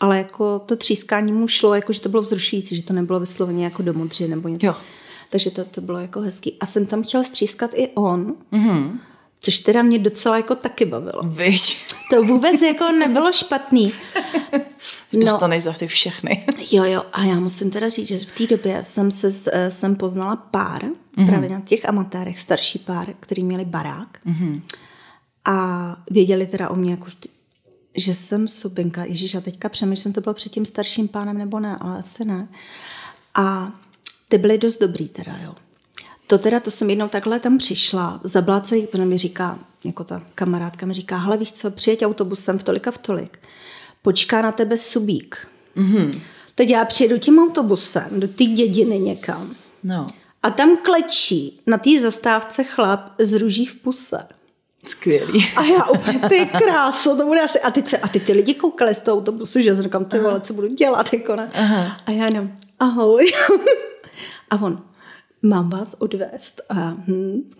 [0.00, 3.64] Ale jako to třískání mu šlo, jako že to bylo vzrušující, že to nebylo vysloveně
[3.64, 4.66] jako do modři nebo něco.
[4.66, 4.74] Jo.
[5.30, 6.56] Takže to, to bylo jako hezký.
[6.60, 8.98] A jsem tam chtěla střískat i on, mm-hmm.
[9.40, 11.22] což teda mě docela jako taky bavilo.
[11.24, 11.88] Víš.
[12.10, 13.92] To vůbec jako nebylo špatný.
[15.14, 16.46] No, Dostaneš za ty všechny.
[16.72, 17.04] jo, jo.
[17.12, 20.82] A já musím teda říct, že v té době jsem, se, eh, jsem poznala pár,
[20.82, 21.26] mm-hmm.
[21.26, 24.18] právě na těch amatérech, starší pár, který měli barák.
[24.26, 24.60] Mm-hmm.
[25.44, 27.06] A věděli teda o mě, jako,
[27.94, 29.04] že jsem subinka.
[29.04, 32.48] Ježíš, a teďka přemýšlím, to bylo před tím starším pánem nebo ne, ale asi ne.
[33.34, 33.72] A
[34.28, 35.54] ty byly dost dobrý teda, jo.
[36.26, 40.86] To teda, to jsem jednou takhle tam přišla, zablácený, protože mi říká, jako ta kamarádka
[40.86, 43.38] mi říká, hele víš co, přijeď autobusem v tolik a v tolik.
[44.02, 45.48] Počká na tebe subík.
[45.76, 46.20] Mm-hmm.
[46.54, 49.54] Teď já přijedu tím autobusem do té dědiny někam.
[49.82, 50.06] No.
[50.42, 54.26] A tam klečí na té zastávce chlap z růží v puse.
[54.86, 55.46] Skvělý.
[55.56, 57.60] A já úplně, ty kráso, to bude asi.
[57.60, 60.04] A teď, se, a teď ty lidi koukali z toho autobusu, že já jsem říkám,
[60.04, 61.50] ty vole, co budu dělat, jako ne.
[61.54, 61.96] Aha.
[62.06, 63.32] A já jenom, ahoj.
[64.50, 64.82] a on,
[65.42, 66.60] mám vás odvést.
[66.68, 67.50] A já, hm.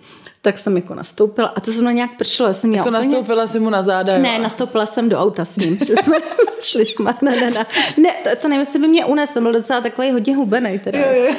[0.42, 2.54] Tak jsem jako nastoupila a to jsem na nějak pršelo.
[2.54, 2.98] Jsem jako úplně...
[2.98, 4.42] nastoupila si mu na záda, Ne, jo?
[4.42, 5.78] nastoupila jsem do auta s ním.
[5.78, 6.16] Šli jsme,
[6.60, 7.66] šli jsme ne, ne, ne.
[7.98, 10.78] ne to, to nevím, jestli by mě unesl, byl docela takový hodně hubený.
[10.78, 10.98] Teda.
[10.98, 11.34] Jo, jo.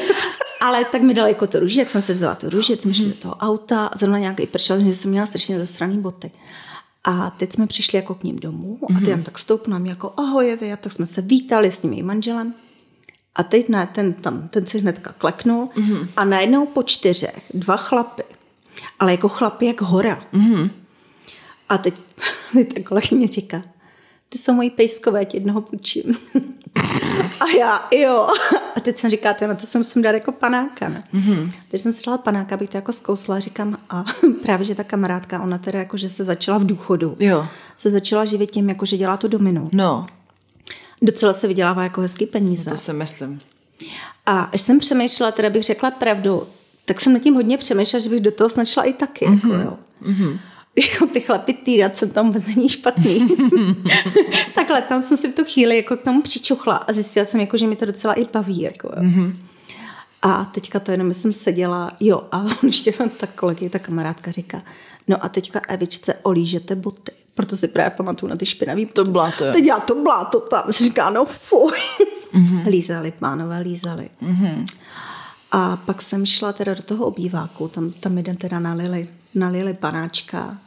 [0.63, 3.05] Ale tak mi dali jako to růži, jak jsem si vzala tu růži, jsme šli
[3.05, 6.31] do toho auta, zrovna nějaký pršel, že jsem měla strašně zasraný boty.
[7.03, 9.23] A teď jsme přišli jako k ním domů a ty mm-hmm.
[9.23, 12.53] tak stoupnu nám jako ahoj, a tak jsme se vítali s nimi manželem.
[13.35, 16.07] A teď ne, ten, tam, ten si hnedka kleknul mm-hmm.
[16.17, 18.23] a najednou po čtyřech dva chlapy,
[18.99, 20.23] ale jako chlapy jak hora.
[20.33, 20.69] Mm-hmm.
[21.69, 21.95] A teď,
[22.53, 23.63] teď ta kolegyně říká,
[24.29, 26.17] ty jsou moji pejskové, ti jednoho půjčím.
[27.39, 28.27] a já, jo.
[28.75, 30.89] A teď jsem říká, na to se musím dát jako panáka.
[30.89, 31.03] Ne?
[31.13, 31.51] Mm-hmm.
[31.69, 33.39] Teď jsem si dala panáka, abych to jako zkousla.
[33.39, 34.05] Říkám, a
[34.43, 37.15] právě, že ta kamarádka, ona teda jako, že se začala v důchodu.
[37.19, 37.47] Jo.
[37.77, 39.69] Se začala živit tím, jako, že dělá tu dominu.
[39.73, 40.07] No.
[41.01, 42.69] Docela se vydělává jako hezký peníze.
[42.69, 43.41] No to si myslím.
[44.25, 46.47] A až jsem přemýšlela, teda bych řekla pravdu,
[46.85, 49.25] tak jsem nad tím hodně přemýšlela, že bych do toho snačila i taky.
[49.25, 49.33] Mm-hmm.
[49.33, 49.61] Jako, mhm.
[49.61, 49.77] jo.
[50.01, 50.39] Mm-hmm
[50.75, 53.27] jako ty chlapy týrat jsem tam vůbec není špatný.
[54.55, 57.57] Takhle, tam jsem si v tu chvíli jako k tomu přičuchla a zjistila jsem, jako,
[57.57, 58.61] že mi to docela i baví.
[58.61, 59.35] Jako, Mm-hmm.
[60.25, 64.61] A teďka to jenom jsem seděla, jo, a ještě ta kolegy, ta kamarádka říká,
[65.07, 67.11] no a teďka Evičce olížete boty.
[67.35, 70.63] Proto si právě pamatuju na ty špinavý To bláto, Teď já to bláto tam.
[70.69, 71.71] Říká, no fuj.
[72.33, 72.67] Mm-hmm.
[72.67, 74.09] lízali, pánové, lízali.
[74.23, 74.65] Mm-hmm.
[75.51, 80.57] A pak jsem šla teda do toho obýváku, tam, tam jeden teda nalili, nalili panáčka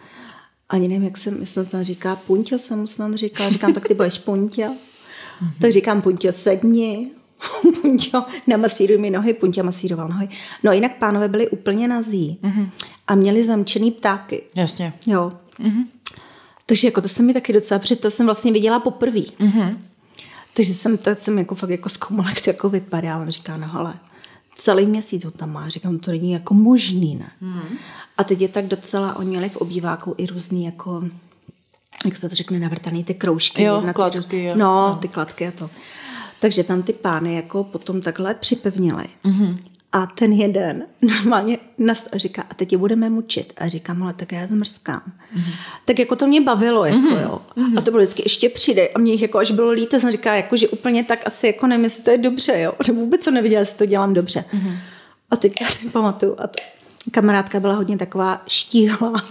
[0.69, 3.95] ani nevím, jak jsem, jsem snad říká, Punťo jsem mu snad říkala, říkám, tak ty
[3.95, 4.63] budeš Punťo.
[4.63, 5.53] Mm-hmm.
[5.61, 7.11] Tak říkám, Punťo, sedni,
[7.83, 10.29] Punťo, namasíruj mi nohy, Punťo masíroval nohy.
[10.63, 12.69] No jinak pánové byli úplně nazí mm-hmm.
[13.07, 14.43] a měli zamčený ptáky.
[14.57, 14.93] Jasně.
[15.07, 15.33] Jo.
[15.61, 15.87] Mm-hmm.
[16.67, 19.21] Takže jako to se mi taky docela, protože to jsem vlastně viděla poprvé.
[19.21, 19.77] Mm-hmm.
[20.55, 23.19] Takže jsem, tak jsem jako fakt jako zkoumala, jak to jako vypadá.
[23.19, 23.95] On říká, no hele,
[24.57, 25.69] celý měsíc ho tam má.
[25.69, 27.31] Říkám, to není jako možný, ne?
[27.43, 27.77] Mm-hmm.
[28.19, 31.05] A teď je tak docela, oni měli v obýváku i různý jako,
[32.05, 33.63] jak se to řekne, navrtaný ty kroužky.
[33.63, 34.53] Jo, na ty, kladky, jo.
[34.57, 34.99] No, No.
[35.03, 35.71] ty kladky a to.
[36.41, 39.05] Takže tam ty pány jako potom takhle připevnili.
[39.25, 39.59] Mm-hmm.
[39.97, 43.53] A ten jeden normálně nast- a říká, a teď je budeme mučit.
[43.57, 45.03] A říkám, ale tak já zmrskám.
[45.37, 45.53] Mm-hmm.
[45.85, 47.23] Tak jako to mě bavilo, jako mm-hmm.
[47.23, 47.41] jo.
[47.77, 48.91] A to bylo vždycky ještě přidej.
[48.95, 51.67] A mě jich jako až bylo líto, jsem říká, jako, že úplně tak asi jako
[51.67, 52.73] nevím, jestli to je dobře, jo.
[52.89, 54.45] Nebo vůbec jsem neviděla, jestli to dělám dobře.
[54.55, 54.77] Mm-hmm.
[55.31, 56.63] A teď já si pamatuju, a to,
[57.11, 59.25] kamarádka byla hodně taková štíhlá.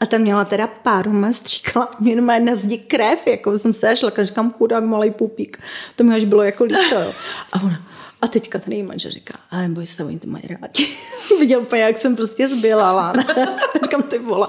[0.00, 3.88] A ta měla teda páru, mě stříkala, mě jenom na zdi krev, jako jsem se
[3.88, 5.62] až říkám, chudák, malý pupík.
[5.96, 7.12] To mi až bylo jako líto, jo.
[7.52, 7.82] A ona,
[8.22, 10.88] a teďka ten její manžel říká, ale neboj se, oni to mají rádi.
[11.38, 13.12] Viděl úplně, jak jsem prostě zbělala.
[13.12, 13.26] Ne?
[13.82, 14.48] říkám, ty vole.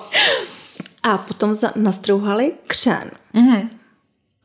[1.03, 3.11] A potom za, nastrouhali křen.
[3.33, 3.69] Mm-hmm.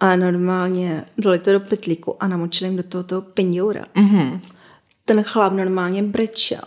[0.00, 3.86] A normálně dali to do pytlíku a namočili jim do toho toho pinjoura.
[3.96, 4.40] Mm-hmm.
[5.04, 6.62] Ten chlap normálně brečel.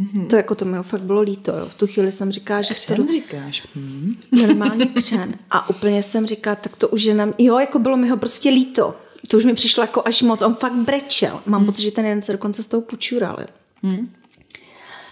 [0.00, 0.26] Mm-hmm.
[0.26, 1.52] To jako to mi fakt bylo líto.
[1.56, 1.68] Jo.
[1.68, 3.62] V tu chvíli jsem říká, že to Co říkáš?
[3.76, 4.14] Hm.
[4.32, 5.34] normálně křen.
[5.50, 8.48] A úplně jsem říká, tak to už je nám, jo, jako bylo mi ho prostě
[8.48, 8.96] líto.
[9.28, 11.40] To už mi přišlo jako až moc, on fakt brečel.
[11.46, 11.66] Mám hmm.
[11.66, 13.38] pocit, že ten jeden se dokonce z toho počural.
[13.82, 14.14] Hmm.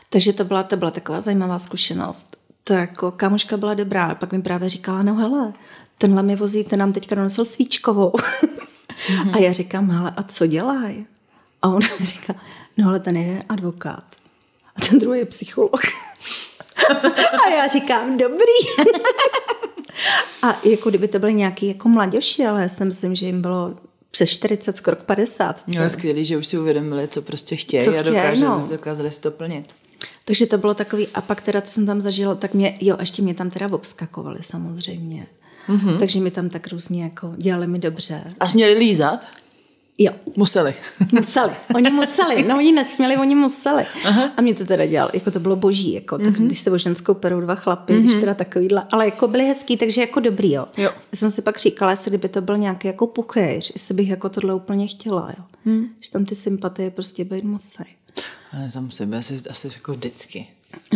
[0.09, 2.37] Takže to byla, to byla taková zajímavá zkušenost.
[2.65, 5.53] To jako kamoška byla dobrá, ale pak mi právě říkala, no hele,
[5.99, 8.13] tenhle mi vozí, ten nám teďka donesl svíčkovou.
[9.33, 11.07] a já říkám, hele, a co dělají?
[11.63, 12.35] A on mi říká,
[12.77, 14.05] no ale ten jeden je advokát.
[14.77, 15.81] A ten druhý je psycholog.
[17.47, 18.85] a já říkám, dobrý.
[20.43, 23.75] A jako kdyby to byly nějaký jako mladěši, ale já si myslím, že jim bylo
[24.11, 25.63] přes 40, skoro k 50.
[25.67, 28.67] Jo, je skvělý, že už si uvědomili, co prostě chtějí Co a chtějí, dokáže, no.
[28.71, 29.69] dokázali si to plnit.
[30.25, 33.23] Takže to bylo takový, a pak teda, co jsem tam zažila, tak mě, jo, ještě
[33.23, 35.27] mě tam teda obskakovali samozřejmě.
[35.69, 35.99] Mm-hmm.
[35.99, 38.35] Takže mi tam tak různě jako dělali mi dobře.
[38.41, 39.27] A směli lízat?
[40.03, 40.75] Jo, Museli.
[41.13, 41.53] museli.
[41.75, 42.43] Oni museli.
[42.43, 43.87] No oni nesměli, oni museli.
[44.05, 44.33] Aha.
[44.37, 46.47] A mě to teda dělal, jako to bylo boží, jako, tak mm-hmm.
[46.47, 48.03] když se o ženskou perou dva chlapy, mm-hmm.
[48.03, 50.67] když teda takovýhle, ale jako byli hezký, takže jako dobrý, jo.
[50.77, 50.91] Jo.
[51.13, 54.29] Já jsem si pak říkala, jestli kdyby to byl nějaký jako puchéř, jestli bych jako
[54.29, 55.45] tohle úplně chtěla, jo.
[55.65, 55.87] Hmm.
[56.01, 57.85] Že tam ty sympatie prostě být musí.
[58.53, 60.47] Ale tam sebe asi, asi jako vždycky.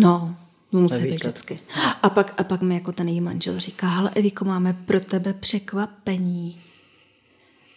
[0.01, 0.37] No,
[0.73, 1.61] musí být vždycky.
[2.03, 5.33] A pak, a pak mi jako ten její manžel říká, hele Eviko, máme pro tebe
[5.33, 6.61] překvapení.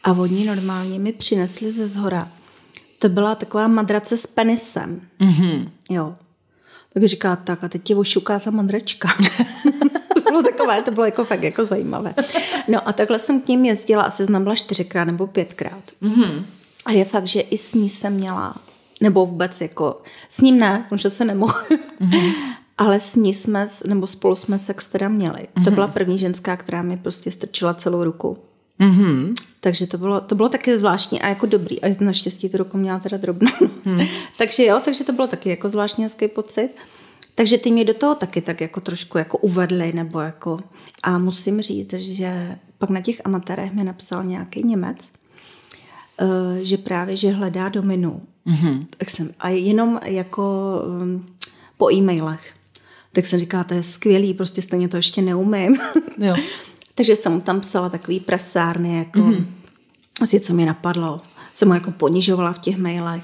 [0.04, 2.32] A oni normálně mi přinesli ze zhora.
[3.00, 5.02] To byla taková madrace s penisem.
[5.20, 5.70] Mm-hmm.
[5.90, 6.16] Jo.
[6.94, 9.10] Tak říká, tak a teď tě ošuká ta madračka.
[10.14, 12.14] to bylo takové, to bylo jako fakt jako zajímavé.
[12.68, 15.84] No a takhle jsem k ním jezdila, tam byla čtyřikrát nebo pětkrát.
[16.02, 16.44] Mm-hmm.
[16.86, 18.56] A je fakt, že i s ní jsem měla,
[19.02, 21.62] nebo vůbec jako, s ním ne, protože se nemohl.
[22.02, 22.34] Mm-hmm.
[22.78, 25.40] Ale s ní jsme, nebo spolu jsme sex teda měli.
[25.40, 25.64] Mm-hmm.
[25.64, 28.38] To byla první ženská, která mi prostě strčila celou ruku.
[28.80, 29.34] Mm-hmm.
[29.60, 31.82] Takže to bylo, to bylo taky zvláštní a jako dobrý.
[31.82, 33.52] A naštěstí tu ruku měla teda drobnou.
[33.84, 34.08] Hmm.
[34.38, 36.70] takže jo, takže to bylo taky jako zvláštní hezký pocit.
[37.36, 40.60] Takže ty mě do toho taky tak jako trošku jako uvedli, nebo jako...
[41.04, 45.12] A musím říct, že pak na těch amatérech mi napsal nějaký Němec,
[46.22, 48.22] eh, že právě, že hledá dominu.
[48.48, 48.86] Mm-hmm.
[48.98, 51.26] Tak jsem, a jenom jako um,
[51.78, 52.54] po e-mailech.
[53.14, 55.78] Tak jsem říkala, to je skvělý, prostě stejně to ještě neumím.
[56.18, 56.36] Jo.
[56.98, 59.46] Takže jsem mu tam psala takový presárny, jako mm-hmm.
[60.22, 61.22] asi co mi napadlo.
[61.54, 63.24] Jsem ho jako ponižovala v těch mailech.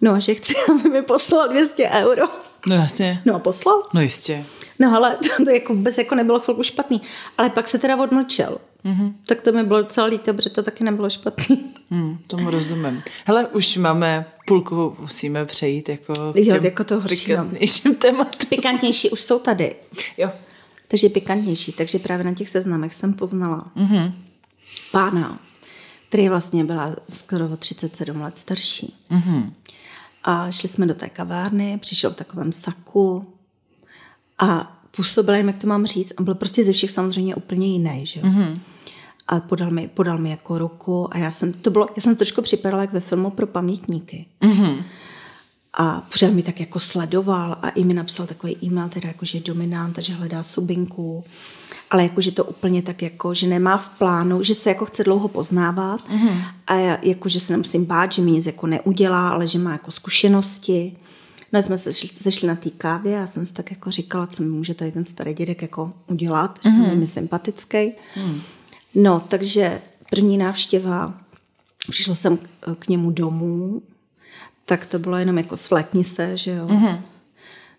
[0.00, 2.22] No a že chci, aby mi poslal 200 euro.
[2.66, 3.22] No jasně.
[3.24, 3.82] No a poslal.
[3.94, 4.44] No jistě.
[4.78, 7.02] No ale to, to jako vůbec jako nebylo chvilku špatný.
[7.38, 8.58] Ale pak se teda odmlčel.
[8.84, 9.12] Mm-hmm.
[9.26, 11.74] Tak to mi bylo docela líto, protože to taky nebylo špatný.
[11.90, 13.02] Hmm, tomu rozumím.
[13.24, 18.48] Hele, už máme půlku, musíme přejít jako Jo, jako to horší, pikantnějším tématům.
[18.48, 19.74] Pikantnější už jsou tady.
[20.16, 20.30] Jo.
[20.92, 21.72] Takže pikantnější.
[21.72, 24.12] Takže právě na těch seznamech jsem poznala mm-hmm.
[24.90, 25.38] pána,
[26.08, 28.94] který vlastně byla skoro o 37 let starší.
[29.10, 29.52] Mm-hmm.
[30.24, 33.34] A šli jsme do té kavárny, přišel v takovém saku
[34.38, 38.20] a působil jak to mám říct, a byl prostě ze všech samozřejmě úplně jiný, že
[38.20, 38.26] jo.
[38.26, 38.58] Mm-hmm.
[39.28, 42.18] A podal mi, podal mi jako ruku a já jsem, to bylo, já jsem to
[42.18, 44.26] trošku připadala jak ve filmu pro pamětníky.
[44.42, 44.82] Mm-hmm.
[45.74, 49.38] A pořád mi tak jako sledoval a i mi napsal takový e-mail, teda jako, že
[49.38, 51.24] je dominant, že hledá subinku,
[51.90, 55.04] ale jako, že to úplně tak jako, že nemá v plánu, že se jako chce
[55.04, 56.44] dlouho poznávat mm-hmm.
[56.66, 59.90] a jako, že se nemusím bát, že mi nic jako neudělá, ale že má jako
[59.90, 60.96] zkušenosti.
[61.52, 64.42] No jsme se šli, sešli na té kávě a jsem si tak jako říkala, co
[64.42, 66.88] mi může tady ten starý dědek jako udělat, mm-hmm.
[66.88, 67.92] je mi sympatický.
[68.16, 68.40] Mm.
[68.94, 71.14] No, takže první návštěva,
[71.90, 72.48] přišla jsem k,
[72.78, 73.82] k němu domů,
[74.64, 76.66] tak to bylo jenom jako svlékni se, že jo.
[76.66, 77.00] Mm-hmm.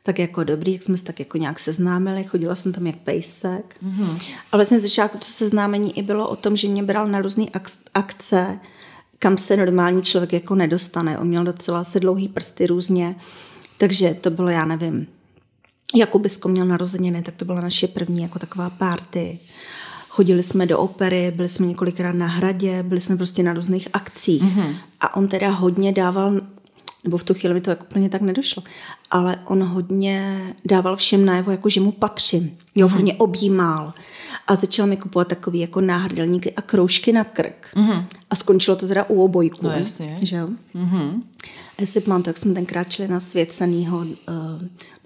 [0.04, 3.76] tak jako dobrý, jak jsme se tak jako nějak seznámili, chodila jsem tam jak pejsek.
[3.84, 4.22] Mm-hmm.
[4.52, 7.46] A vlastně z začátku to seznámení i bylo o tom, že mě bral na různé
[7.94, 8.60] akce,
[9.20, 11.18] kam se normální člověk jako nedostane.
[11.18, 13.16] On měl docela se dlouhý prsty různě,
[13.78, 15.08] takže to bylo, já nevím,
[15.96, 19.40] Jakubisko měl narozeniny, tak to byla naše první jako taková party.
[20.10, 24.44] Chodili jsme do opery, byli jsme několikrát na hradě, byli jsme prostě na různých akcích.
[24.44, 24.76] Mm-hmm.
[25.02, 26.42] A on teda hodně dával,
[27.04, 28.64] nebo v tu chvíli mi to jako úplně tak nedošlo,
[29.12, 32.58] ale on hodně dával všem najevo, jako že mu patřím.
[32.76, 32.92] Jo, mm-hmm.
[32.92, 33.94] hodně objímal.
[34.48, 37.68] A začal mi kupovat takový jako náhrdelníky a kroužky na krk.
[37.76, 38.06] Mm-hmm.
[38.30, 39.58] A skončilo to teda u obojku.
[39.62, 40.18] No jasně.
[40.22, 40.48] Že jo?
[40.76, 41.22] Mm-hmm.
[41.78, 44.06] A jestli mám to, jak jsme tenkrát šli na svěcenýho, uh,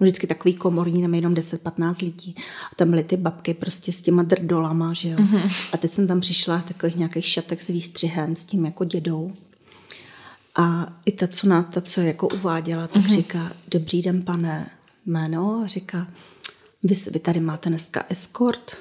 [0.00, 2.34] vždycky takový komorní, tam je jenom 10-15 lidí.
[2.72, 5.16] A tam byly ty babky prostě s těma drdolama, že jo.
[5.16, 5.52] Mm-hmm.
[5.72, 9.32] A teď jsem tam přišla v takových nějakých šatek s výstřihem, s tím jako dědou.
[10.58, 13.16] A i ta, co, na, ta, co jako uváděla, tak mm-hmm.
[13.16, 14.70] říká, dobrý den, pane,
[15.06, 15.60] jméno.
[15.64, 16.06] A říká,
[16.82, 18.76] vy, vy tady máte dneska escort?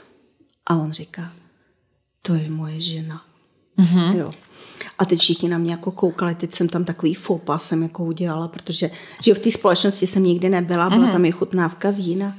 [0.66, 1.32] A on říká,
[2.22, 3.22] to je moje žena.
[3.78, 4.16] Mm-hmm.
[4.16, 4.32] Jo.
[5.00, 8.48] A teď všichni na mě jako koukali, teď jsem tam takový fopa jsem jako udělala,
[8.48, 8.92] protože
[9.24, 11.12] že v té společnosti jsem nikdy nebyla, byla mm-hmm.
[11.12, 12.38] tam i chutnávka vína.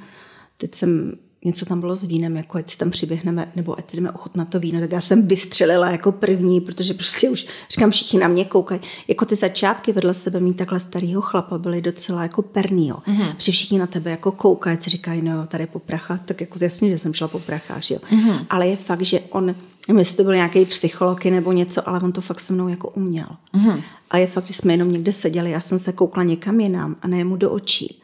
[0.56, 3.96] Teď jsem něco tam bylo s vínem, jako ať si tam přiběhneme, nebo ať si
[3.96, 8.18] jdeme ochutnat to víno, tak já jsem vystřelila jako první, protože prostě už, říkám, všichni
[8.18, 8.80] na mě koukají.
[9.08, 12.96] Jako ty začátky vedle sebe mít takhle starého chlapa byly docela jako perný, jo.
[13.06, 13.36] Mm-hmm.
[13.36, 16.90] Při všichni na tebe jako koukají, si říkají, no tady po prachách, tak jako jasně,
[16.90, 17.98] že jsem šla po prachách, jo.
[18.10, 18.46] Mm-hmm.
[18.50, 19.54] Ale je fakt, že on,
[19.88, 22.90] nevím, jestli to byl nějaký psycholog nebo něco, ale on to fakt se mnou jako
[22.90, 23.28] uměl.
[23.54, 23.82] Mm-hmm.
[24.10, 27.08] A je fakt, že jsme jenom někde seděli, já jsem se koukla někam jinam a
[27.08, 28.02] ne mu do očí,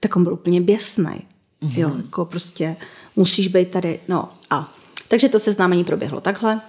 [0.00, 1.22] tak on byl úplně běsný.
[1.62, 1.78] Mm-hmm.
[1.78, 2.76] Jo, jako prostě
[3.16, 4.74] musíš být tady, no a.
[5.08, 6.60] Takže to seznámení proběhlo takhle.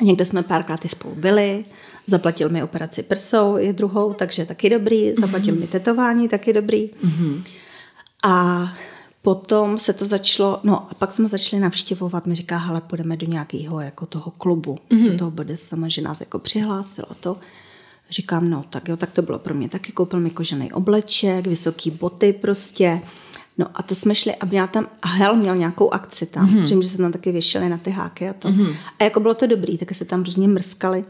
[0.00, 1.64] Někde jsme párkrát spolu byli,
[2.06, 5.60] zaplatil mi operaci prsou, je druhou, takže taky dobrý, zaplatil mm-hmm.
[5.60, 6.90] mi tetování, taky dobrý.
[7.04, 7.42] Mm-hmm.
[8.24, 8.68] A
[9.22, 13.26] potom se to začalo, no a pak jsme začali navštěvovat, mi říká, hele, půjdeme do
[13.26, 15.10] nějakého jako toho klubu, mm-hmm.
[15.12, 17.36] do toho bude sama, že nás jako přihlásilo to.
[18.10, 21.90] Říkám, no tak jo, tak to bylo pro mě taky, koupil mi kožený obleček, vysoký
[21.90, 23.00] boty prostě,
[23.58, 26.82] No a to jsme šli a měla tam, a Hel měl nějakou akci tam, mm-hmm.
[26.82, 28.48] že se tam taky věšeli na ty háky a to.
[28.48, 28.76] Mm-hmm.
[28.98, 31.04] A jako bylo to dobrý, tak se tam různě mrskali.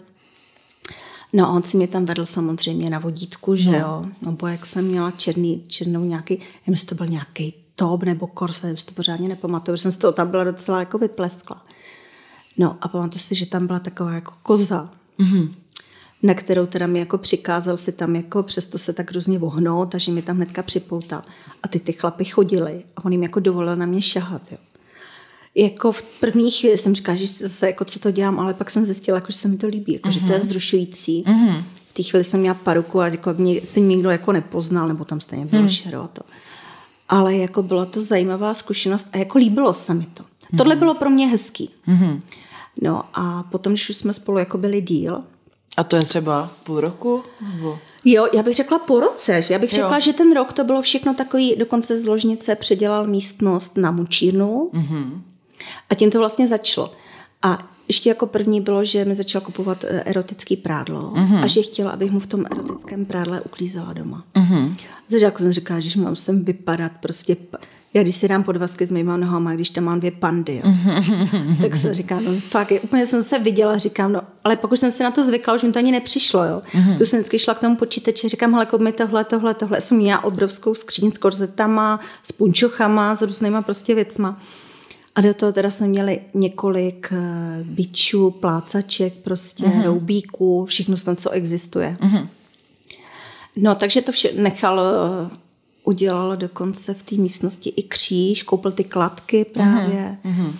[1.32, 3.78] No a on si mě tam vedl samozřejmě na vodítku, že no.
[3.78, 4.06] jo.
[4.22, 8.26] No bo jak jsem měla černý, černou nějaký, nevím, jestli to byl nějaký top nebo
[8.26, 11.66] korse, nevím, to pořádně nepamatuju, že jsem z toho tam byla docela jako vypleskla.
[12.58, 14.90] No a pamatuju si, že tam byla taková jako koza.
[15.18, 15.61] Mm-hmm
[16.22, 20.12] na kterou teda mi jako přikázal si tam jako přesto se tak různě vohnout, takže
[20.12, 21.22] mi tam hnedka připoutal.
[21.62, 24.58] A ty ty chlapy chodili a on jim jako dovolil na mě šahat, jo.
[25.54, 28.84] Jako v první chvíli jsem říkala, že zase jako co to dělám, ale pak jsem
[28.84, 30.12] zjistila, jako, že se mi to líbí, jako, uh-huh.
[30.12, 30.46] že to je mhm.
[30.46, 31.24] vzrušující.
[31.24, 31.64] Uh-huh.
[31.88, 35.20] V té chvíli jsem měla paruku a jako mě, se nikdo jako nepoznal, nebo tam
[35.20, 35.68] stejně bylo uh-huh.
[35.68, 36.22] šero a to.
[37.08, 40.22] Ale jako byla to zajímavá zkušenost a jako líbilo se mi to.
[40.22, 40.56] Uh-huh.
[40.58, 41.70] Tohle bylo pro mě hezký.
[41.88, 42.20] Uh-huh.
[42.82, 45.22] No a potom, když už jsme spolu jako byli díl,
[45.76, 47.22] a to je třeba půl roku?
[47.54, 47.78] Nebo?
[48.04, 49.42] Jo, já bych řekla po roce.
[49.42, 49.54] Že?
[49.54, 50.00] Já bych řekla, jo.
[50.00, 55.20] že ten rok to bylo všechno takový, dokonce z ložnice předělal místnost na mučírnu mm-hmm.
[55.90, 56.92] a tím to vlastně začalo.
[57.42, 57.58] A
[57.88, 61.44] ještě jako první bylo, že mi začal kupovat eh, erotický prádlo mm-hmm.
[61.44, 64.24] a že chtěla, abych mu v tom erotickém prádle uklízela doma.
[64.34, 64.76] Mm-hmm.
[65.08, 67.36] Začátku jsem říkala, že mám sem vypadat prostě
[67.94, 70.72] já když si dám podvazky s mýma nohama, když tam mám dvě pandy, jo,
[71.60, 75.02] tak se říká, no fakt, úplně jsem se viděla, říkám, no, ale pokud jsem si
[75.02, 76.62] na to zvykla, už mi to ani nepřišlo, jo.
[76.72, 76.98] Mm-hmm.
[76.98, 79.80] Tu jsem vždycky šla k tomu počítači, říkám, hele, mi tohle, tohle, tohle.
[79.80, 84.40] Jsem měla obrovskou skříň s korzetama, s punčochama, s různýma prostě věcma.
[85.14, 89.84] A do toho teda jsme měli několik uh, bičů, plácaček, prostě mm-hmm.
[89.84, 91.96] roubíků, všechno tam, co existuje.
[92.00, 92.28] Mm-hmm.
[93.56, 95.36] No, takže to vše nechal uh,
[95.84, 100.18] udělal dokonce v té místnosti i kříž, koupil ty kladky právě.
[100.24, 100.52] Mm-hmm.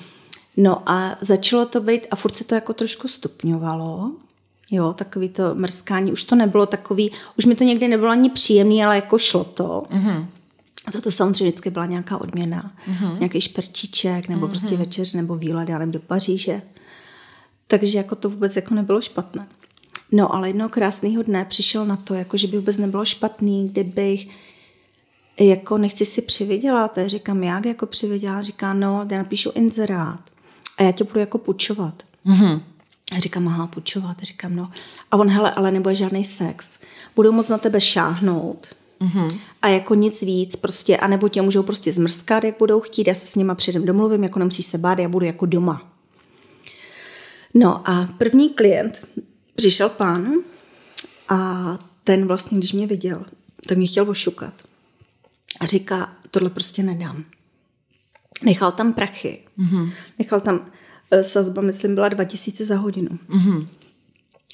[0.56, 4.10] No a začalo to být, a furt se to jako trošku stupňovalo,
[4.70, 8.84] jo, takový to mrskání, už to nebylo takový, už mi to někdy nebylo ani příjemný,
[8.84, 9.84] ale jako šlo to.
[9.90, 10.26] Mm-hmm.
[10.92, 13.18] Za to samozřejmě vždycky byla nějaká odměna, mm-hmm.
[13.18, 14.50] nějaký šperčiček, nebo mm-hmm.
[14.50, 16.62] prostě večeř, nebo výlet, já nevím, do Paříže.
[17.66, 19.46] Takže jako to vůbec jako nebylo špatné.
[20.12, 24.28] No ale jednoho krásného dne přišel na to, jako že by vůbec nebylo špatný, kdybych
[25.44, 26.98] jako nechci si přivydělat.
[26.98, 28.44] Já říkám, jak jako přivydělat?
[28.44, 30.20] Říká, no, já napíšu inzerát
[30.78, 32.02] a já tě budu jako půjčovat.
[32.26, 32.60] Mm-hmm.
[33.16, 34.16] A říkám, aha, půjčovat.
[34.22, 34.70] A říkám, no.
[35.10, 36.70] A on, hele, ale nebude žádný sex.
[37.16, 38.76] Budou moc na tebe šáhnout.
[39.00, 39.38] Mm-hmm.
[39.62, 43.26] A jako nic víc, prostě, anebo tě můžou prostě zmrskat, jak budou chtít, já se
[43.26, 45.92] s nima předem domluvím, jako nemusíš se bát, já budu jako doma.
[47.54, 49.08] No a první klient
[49.56, 50.32] přišel pán
[51.28, 53.24] a ten vlastně, když mě viděl,
[53.68, 54.54] tak mě chtěl ošukat.
[55.60, 57.24] A říká, tohle prostě nedám.
[58.44, 59.38] Nechal tam prachy.
[59.58, 59.92] Mm-hmm.
[60.18, 60.66] Nechal tam,
[61.10, 63.18] e, sazba, myslím, byla 2000 za hodinu.
[63.28, 63.66] Mm-hmm.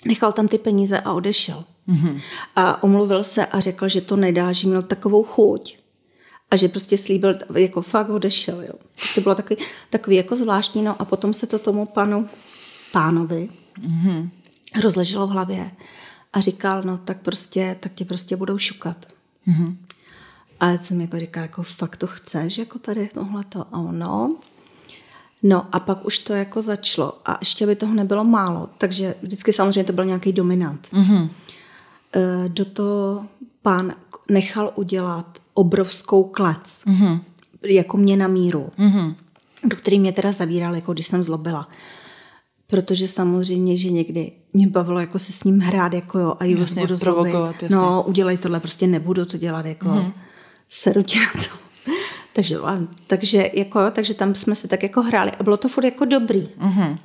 [0.06, 1.64] Nechal tam ty peníze a odešel.
[1.88, 2.20] Mm-hmm.
[2.56, 5.78] A omluvil se a řekl, že to nedá, že měl takovou chuť.
[6.50, 8.62] A že prostě slíbil, jako fakt odešel.
[8.62, 8.74] Jo.
[9.14, 10.82] To bylo takový, takový jako zvláštní.
[10.82, 12.28] No a potom se to tomu panu,
[12.92, 13.48] pánovi
[13.80, 14.30] mm-hmm.
[14.82, 15.70] rozleželo v hlavě
[16.32, 19.06] a říkal, no tak prostě, tak tě prostě budou šukat.
[19.48, 19.76] Mm-hmm.
[20.60, 23.60] A já jsem jako říkala, jako fakt to chceš, jako tady tohleto.
[23.72, 24.36] A ono,
[25.42, 29.52] No a pak už to jako začalo a ještě by toho nebylo málo, takže vždycky
[29.52, 30.88] samozřejmě to byl nějaký dominant.
[30.92, 31.28] Mm-hmm.
[32.48, 33.26] Do toho
[33.62, 33.94] pán
[34.30, 37.20] nechal udělat obrovskou klec, mm-hmm.
[37.62, 39.14] jako mě na míru, mm-hmm.
[39.64, 41.68] do který mě teda zavíral, jako když jsem zlobila.
[42.66, 46.58] Protože samozřejmě, že někdy mě bavilo jako se s ním hrát, jako jo, a ji
[46.58, 47.76] jasně, budu provokovat, jasně.
[47.76, 50.12] No, udělej tohle, prostě nebudu to dělat, jako mm-hmm.
[50.68, 51.58] Seru tě na to.
[52.32, 52.56] takže,
[53.06, 56.48] takže, jako, takže tam jsme se tak jako hráli a bylo to furt jako dobrý.
[56.58, 56.98] Mm-hmm.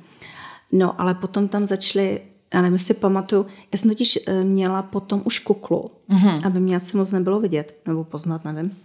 [0.72, 2.20] No, ale potom tam začaly
[2.54, 6.46] já nevím, si pamatuju, já jsem totiž eh, měla potom už kuklu, mm-hmm.
[6.46, 8.76] aby mě asi moc nebylo vidět, nebo poznat, nevím,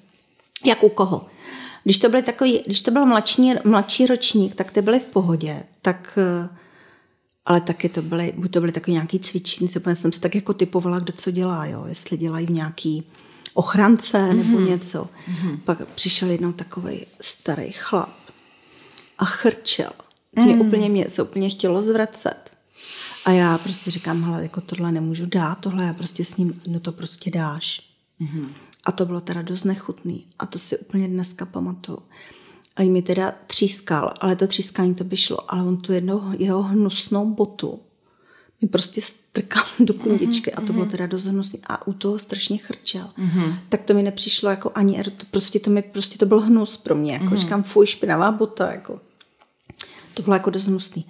[0.65, 1.25] jak u koho.
[1.83, 5.63] Když to, byly takový, když to byl mladší, mladší ročník, tak ty byly v pohodě,
[5.81, 6.49] tak eh,
[7.45, 10.53] ale taky to byly, buď to byly takový nějaký cvičníci, protože jsem si tak jako
[10.53, 13.03] typovala, kdo co dělá, jo, jestli dělají v nějaký
[13.59, 14.35] ochrance mm-hmm.
[14.35, 15.03] nebo něco.
[15.03, 15.59] Mm-hmm.
[15.65, 18.15] Pak přišel jednou takový starý chlap
[19.17, 19.91] a chrčel.
[20.35, 20.61] Mě mm.
[20.61, 22.51] úplně mě se úplně chtělo zvracet.
[23.25, 26.79] A já prostě říkám, hele, jako tohle nemůžu dát, tohle já prostě s ním, no
[26.79, 27.81] to prostě dáš.
[28.21, 28.47] Mm-hmm.
[28.85, 30.25] A to bylo teda dost nechutný.
[30.39, 31.99] A to si úplně dneska pamatuju.
[32.75, 36.63] A mi teda třískal, ale to třískání to by šlo, ale on tu jednou jeho
[36.63, 37.79] hnusnou botu
[38.61, 40.63] mi prostě strkal do kundičky mm-hmm.
[40.63, 40.91] a to bylo mhm.
[40.91, 43.09] teda dost hnusný a u toho strašně chrčel.
[43.17, 43.59] Mm-hmm.
[43.69, 46.95] Tak to mi nepřišlo jako ani, to prostě to mi, prostě to byl hnus pro
[46.95, 47.35] mě, jako mm-hmm.
[47.35, 49.01] říkám, fuj, špinavá bota, jako.
[50.13, 51.05] To bylo jako dost hnusný.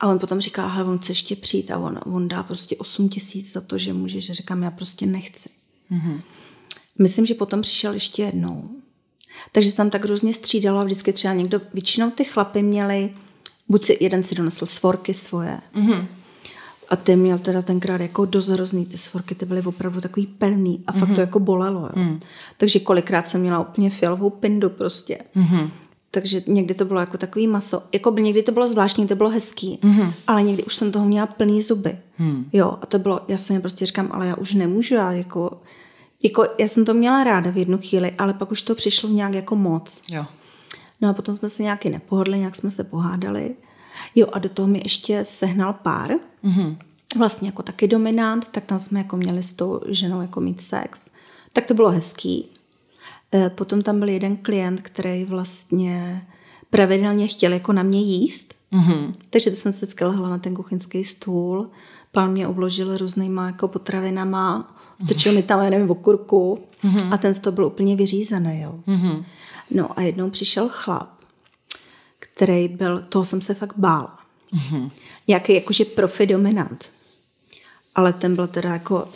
[0.00, 3.08] A on potom říká, hele, on chce ještě přijít a on, on dá prostě 8
[3.08, 5.48] tisíc za to, že může, že říkám, já prostě nechci.
[5.92, 6.20] Mm-hmm.
[6.98, 8.70] Myslím, že potom přišel ještě jednou.
[9.52, 13.14] Takže tam tak různě střídalo a vždycky třeba někdo, většinou ty chlapy měli,
[13.68, 16.06] buď si jeden si donesl svorky svoje, mm-hmm.
[16.90, 20.84] A ty měl teda tenkrát jako dost hrozný, ty svorky ty byly opravdu takový pevný
[20.86, 20.98] a mm-hmm.
[20.98, 21.20] fakt to mhm.
[21.20, 21.80] jako bolelo.
[21.80, 22.02] Jo.
[22.02, 22.20] Mm.
[22.56, 25.18] Takže kolikrát jsem měla úplně fialovou pindu prostě.
[25.36, 25.70] Mm-hmm
[26.10, 27.82] takže někdy to bylo jako takový maso.
[27.92, 30.12] Jako by někdy to bylo zvláštní, to bylo hezký, mm-hmm.
[30.26, 31.98] ale někdy už jsem toho měla plný zuby.
[32.18, 32.44] Mm.
[32.52, 35.60] Jo, a to bylo, já jsem prostě říkám, ale já už nemůžu, já jako,
[36.22, 39.34] jako, já jsem to měla ráda v jednu chvíli, ale pak už to přišlo nějak
[39.34, 40.02] jako moc.
[40.10, 40.26] Jo.
[41.00, 43.54] No a potom jsme se nějaký nepohodli, nějak jsme se pohádali.
[44.14, 46.10] Jo, a do toho mi ještě sehnal pár,
[46.44, 46.76] mm-hmm.
[47.18, 51.00] vlastně jako taky dominant, tak tam jsme jako měli s tou ženou jako mít sex.
[51.52, 52.48] Tak to bylo hezký.
[53.34, 56.26] Eh, potom tam byl jeden klient, který vlastně
[56.70, 58.54] pravidelně chtěl jako na mě jíst.
[58.72, 59.12] Mm-hmm.
[59.30, 61.70] Takže to jsem se vždycky lehla na ten kuchyňský stůl.
[62.12, 65.36] Pán mě obložil různýma jako potravinama, strčil mm-hmm.
[65.36, 67.12] mi tam, já nevím, okurku mm-hmm.
[67.12, 68.60] a ten stůl byl úplně vyřízený.
[68.60, 68.74] Jo.
[68.86, 69.24] Mm-hmm.
[69.70, 71.10] No a jednou přišel chlap,
[72.18, 74.18] který byl, toho jsem se fakt bála.
[74.54, 74.90] Mm-hmm.
[75.28, 76.92] Nějaký jakože profi dominant.
[77.94, 79.08] Ale ten byl teda jako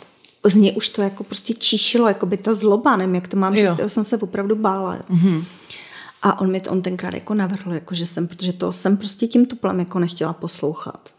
[0.43, 3.55] z něj už to jako prostě číšilo, jako by ta zloba, nevím, jak to mám
[3.55, 4.97] říct, jsem se opravdu bála.
[4.97, 5.43] Mm-hmm.
[6.21, 9.27] A on mi to on tenkrát jako navrhl, jako že jsem, protože to jsem prostě
[9.27, 11.09] tím tuplem jako nechtěla poslouchat.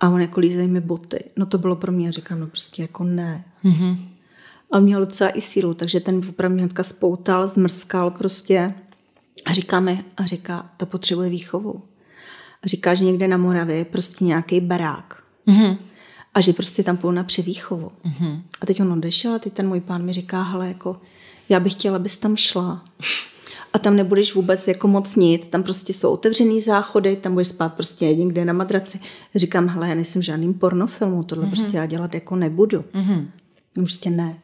[0.00, 1.24] A on jako lízej mi boty.
[1.36, 3.44] No to bylo pro mě, říkám, no prostě jako ne.
[3.64, 3.96] Mm-hmm.
[4.72, 8.74] A měl docela i sílu, takže ten opravdu hnedka spoutal, zmrskal prostě.
[9.44, 11.82] A říká mi, a říká, ta potřebuje výchovu.
[12.66, 15.22] Říká, že někde na Moravě je prostě nějaký barák.
[15.46, 15.76] Mm-hmm
[16.36, 17.92] a že prostě tam půjdu na převýchovu.
[18.06, 18.40] Mm-hmm.
[18.60, 21.00] A teď on odešel a teď ten můj pán mi říká, hele, jako,
[21.48, 22.84] já bych chtěla, abys tam šla.
[23.72, 27.74] A tam nebudeš vůbec jako moc nic, tam prostě jsou otevřený záchody, tam budeš spát
[27.74, 29.00] prostě někde na madraci.
[29.34, 31.50] Říkám, hele, já nejsem žádným pornofilmu, tohle mm-hmm.
[31.50, 32.84] prostě já dělat jako nebudu.
[32.94, 33.26] Mm-hmm.
[33.74, 34.38] Prostě ne.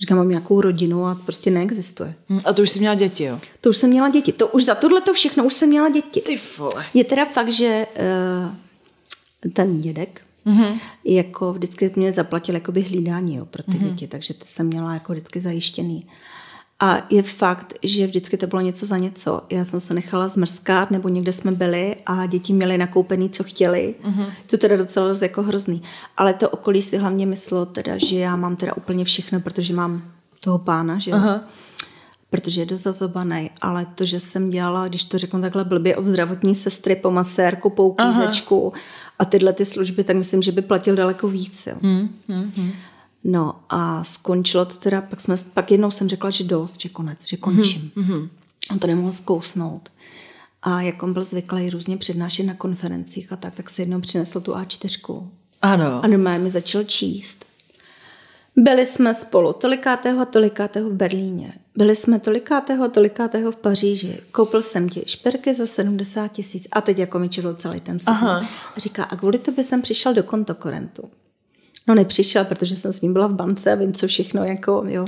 [0.00, 2.14] Říkám, mám nějakou rodinu a prostě neexistuje.
[2.28, 2.40] Mhm.
[2.44, 3.40] A to už jsi měla děti, jo?
[3.60, 4.32] To už jsem měla děti.
[4.32, 6.20] To už za tohle to všechno už jsem měla děti.
[6.20, 6.86] Ty vole.
[6.94, 7.86] Je teda fakt, že
[9.42, 10.80] uh, ten dědek, Mm-hmm.
[11.04, 13.90] Jako vždycky mě zaplatil jakoby hlídání jo, pro ty mm-hmm.
[13.90, 16.06] děti, takže to jsem měla jako vždycky zajištěný.
[16.80, 19.42] A je fakt, že vždycky to bylo něco za něco.
[19.50, 23.94] Já jsem se nechala zmrskat, nebo někde jsme byli a děti měly nakoupený, co chtěli.
[24.04, 24.26] Mm-hmm.
[24.46, 25.82] To teda docela dost jako hrozný.
[26.16, 30.02] Ale to okolí si hlavně myslelo teda, že já mám teda úplně všechno, protože mám
[30.40, 31.16] toho pána, že jo.
[31.16, 31.40] Uh-huh
[32.30, 36.04] protože je dost zazobaný, ale to, že jsem dělala, když to řeknu takhle blbě, od
[36.04, 38.72] zdravotní sestry po masérku, po uklízečku
[39.18, 41.66] a tyhle ty služby, tak myslím, že by platil daleko víc.
[41.66, 41.74] Jo.
[41.82, 42.72] Hmm, hmm, hmm.
[43.24, 47.26] No a skončilo to teda, pak, jsme, pak jednou jsem řekla, že dost, že konec,
[47.26, 47.92] že končím.
[47.96, 48.28] Mm-hmm.
[48.70, 49.88] On to nemohl zkousnout.
[50.62, 54.40] A jak on byl zvyklý různě přednášet na konferencích a tak, tak se jednou přinesl
[54.40, 55.28] tu A4.
[55.62, 56.04] Ano.
[56.04, 57.44] A normálně mi začal číst.
[58.56, 61.52] Byli jsme spolu tolikátého a tolikátého v Berlíně.
[61.76, 64.20] Byli jsme tolikátého a tolikátého v Paříži.
[64.32, 66.68] Koupil jsem ti šperky za 70 tisíc.
[66.72, 68.48] A teď jako mi četl celý ten seznam.
[68.76, 71.10] A říká, a kvůli tobě jsem přišel do kontokorentu.
[71.90, 75.04] No nepřišel, protože jsem s ním byla v bance a vím, co všechno, jako, jo.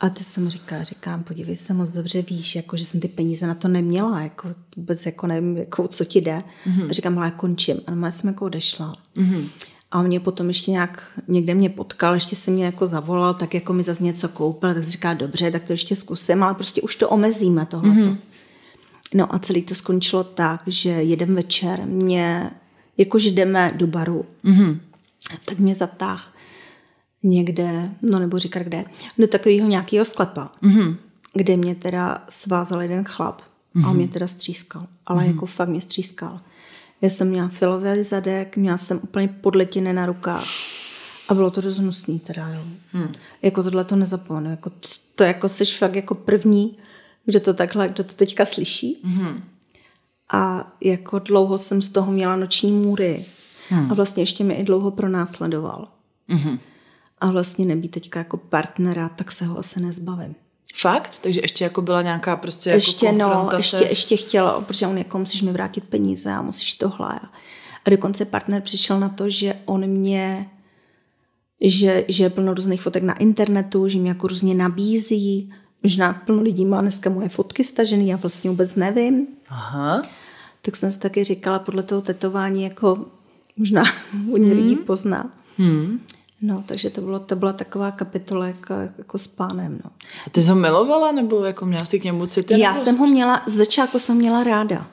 [0.00, 3.46] A ty jsem říká, říkám, podívej se, moc dobře víš, jako, že jsem ty peníze
[3.46, 6.42] na to neměla, jako vůbec jako nevím, jako, co ti jde.
[6.66, 6.90] Mm-hmm.
[6.90, 7.80] A říkám, ale končím.
[7.86, 8.96] A já jsem jako odešla.
[9.16, 9.48] Mm-hmm.
[9.90, 13.54] A on mě potom ještě nějak, někde mě potkal, ještě se mě jako zavolal, tak
[13.54, 16.96] jako mi zase něco koupil, tak říká, dobře, tak to ještě zkusím, ale prostě už
[16.96, 18.00] to omezíme tohleto.
[18.00, 18.16] Mm-hmm.
[19.14, 22.50] No a celý to skončilo tak, že jeden večer mě,
[22.98, 24.78] jakože jdeme do baru, mm-hmm.
[25.44, 26.34] Tak mě zatáh
[27.22, 28.84] někde, no nebo říkat kde,
[29.18, 30.96] do takového nějakého sklepa, mm-hmm.
[31.34, 33.86] kde mě teda svázal jeden chlap mm-hmm.
[33.86, 35.34] a on mě teda střískal, ale mm-hmm.
[35.34, 36.40] jako fakt mě střískal.
[37.00, 40.46] Já jsem měla filový zadek, měla jsem úplně podletiny na rukách.
[41.28, 42.60] A bylo to dost hnusný teda, jo.
[42.92, 43.12] Hmm.
[43.42, 44.50] Jako tohle to nezapomenu.
[44.50, 44.70] Jako
[45.14, 46.78] to jako seš fakt jako první,
[47.24, 49.02] kdo to takhle, kdo to teďka slyší.
[49.04, 49.44] Hmm.
[50.32, 53.24] A jako dlouho jsem z toho měla noční můry.
[53.68, 53.90] Hmm.
[53.92, 55.88] A vlastně ještě mi i dlouho pronásledoval.
[56.28, 56.58] Hmm.
[57.18, 60.34] A vlastně nebýt teďka jako partnera, tak se ho asi nezbavím.
[60.74, 61.18] Fakt?
[61.18, 65.18] Takže ještě jako byla nějaká prostě ještě, jako no, ještě, ještě chtěla, protože on jako
[65.18, 67.20] musíš mi vrátit peníze a musíš tohle.
[67.86, 70.50] A dokonce partner přišel na to, že on mě,
[71.60, 75.52] že, že je plno různých fotek na internetu, že mě jako různě nabízí.
[75.82, 79.26] Možná plno lidí má dneska moje fotky stažené, já vlastně vůbec nevím.
[79.48, 80.02] Aha.
[80.62, 83.06] Tak jsem si taky říkala, podle toho tetování jako
[83.56, 83.84] možná
[84.30, 84.62] hodně hmm.
[84.62, 85.30] lidí pozná.
[85.58, 86.00] Hmm.
[86.42, 89.80] No, takže to, bylo, to byla taková kapitola jako, jako s pánem.
[89.84, 89.90] No.
[90.26, 92.60] A ty jsi ho milovala, nebo jako měla si k němu city?
[92.60, 94.86] Já jsem ho měla, z začátku jsem měla ráda.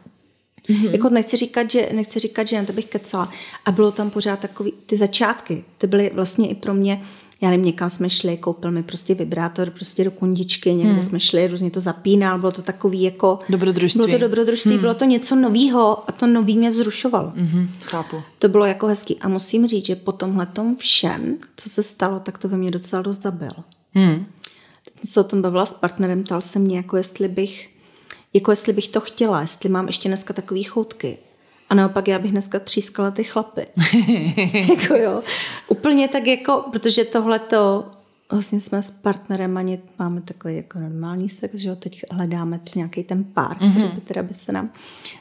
[0.69, 0.91] Mm-hmm.
[0.91, 3.31] Jako nechci říkat, že, nechci říkat, že na to bych kecala.
[3.65, 7.01] A bylo tam pořád takový, ty začátky, ty byly vlastně i pro mě,
[7.41, 11.03] já nevím, někam jsme šli, koupil mi prostě vibrátor prostě do kundičky, někde hmm.
[11.03, 13.39] jsme šli, různě to zapínal, bylo to takový jako...
[13.49, 14.05] Dobrodružství.
[14.05, 14.81] Bylo to dobrodružství, hmm.
[14.81, 17.33] bylo to něco novýho a to nový mě vzrušovalo.
[17.35, 18.21] Hmm, chápu.
[18.39, 19.17] To bylo jako hezký.
[19.19, 23.01] A musím říct, že po tomhle všem, co se stalo, tak to ve mě docela
[23.01, 23.51] dost zabil.
[23.93, 24.25] Hmm.
[24.83, 27.71] Teď se o tom bavila s partnerem, ptal se mě, jako jestli bych
[28.33, 31.17] jako jestli bych to chtěla, jestli mám ještě dneska takový choutky.
[31.71, 33.67] A naopak já bych dneska třískala ty chlapy.
[34.69, 35.21] jako jo.
[35.67, 37.85] Úplně tak jako, protože tohle to
[38.31, 43.03] vlastně jsme s partnerem ani máme takový jako normální sex, že jo, teď hledáme nějaký
[43.03, 43.71] ten pár, mm-hmm.
[43.71, 44.71] který by teda by se, nám,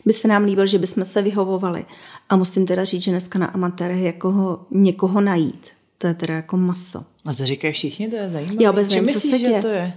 [0.06, 1.84] by se nám líbil, že bychom se vyhovovali.
[2.28, 6.34] A musím teda říct, že dneska na amatérech jako ho, někoho najít, to je teda
[6.34, 7.04] jako maso.
[7.24, 8.62] A to říkají všichni, to je zajímavé.
[8.62, 9.92] Já vůbec nevím, myslíš, co se že to je?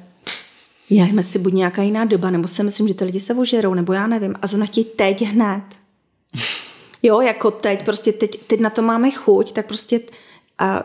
[0.90, 3.94] Já myslím, buď nějaká jiná doba, nebo si myslím, že ty lidi se ožerou, nebo
[3.94, 4.36] já nevím.
[4.42, 5.64] A zrovna ti teď hned.
[7.06, 10.00] Jo, jako teď, prostě teď, teď na to máme chuť, tak prostě
[10.60, 10.84] a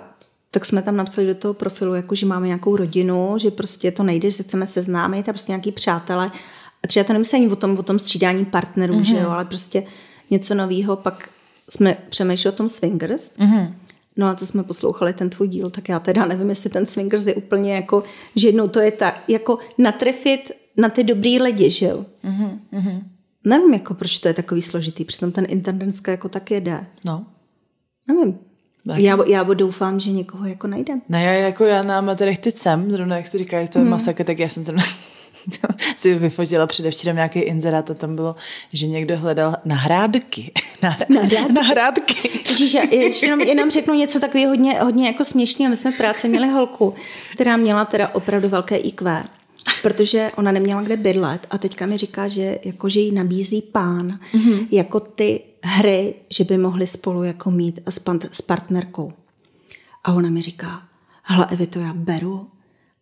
[0.50, 4.02] tak jsme tam napsali do toho profilu, jako že máme nějakou rodinu, že prostě to
[4.02, 6.30] nejde, že se chceme seznámit a prostě nějaký přátelé.
[6.82, 9.02] A třeba to nemyslí ani o tom, o tom střídání partnerů, mm-hmm.
[9.02, 9.82] že jo, ale prostě
[10.30, 10.96] něco nového.
[10.96, 11.30] Pak
[11.70, 13.38] jsme přemýšleli o tom swingers.
[13.38, 13.74] Mm-hmm.
[14.16, 17.26] No a co jsme poslouchali ten tvůj díl, tak já teda nevím, jestli ten swingers
[17.26, 18.02] je úplně jako,
[18.36, 22.06] že jednou to je tak, jako natrefit na ty dobrý lidi, že jo.
[22.72, 23.00] Mm-hmm
[23.44, 26.86] nevím, jako proč to je takový složitý, přitom ten internet jako tak jede.
[27.04, 27.26] No.
[28.08, 28.38] Nevím.
[28.86, 28.98] Tak.
[28.98, 31.02] Já, já doufám, že někoho jako najdem.
[31.08, 33.90] Ne, já jako já na amatérech teď jsem, zrovna jak si říkáš, to je hmm.
[33.90, 34.84] masakr, tak já jsem zrovna
[35.96, 38.36] si vyfotila předevčírem nějaký inzerát a tam bylo,
[38.72, 40.52] že někdo hledal nahrádky.
[40.82, 41.52] Nahrádky?
[41.52, 42.30] nahrádky.
[42.48, 42.82] Ježíš, já
[43.22, 45.70] jenom, jenom řeknu něco takového hodně, hodně jako směšného.
[45.70, 46.94] My jsme v práci měli holku,
[47.34, 49.24] která měla teda opravdu velké IQ
[49.82, 54.18] protože ona neměla kde bydlet a teďka mi říká, že, jako, že jí nabízí pán
[54.34, 54.66] mm-hmm.
[54.70, 59.12] jako ty hry, že by mohli spolu jako mít s, pan, s partnerkou.
[60.04, 60.82] A ona mi říká,
[61.22, 62.46] hele Evi, to já beru.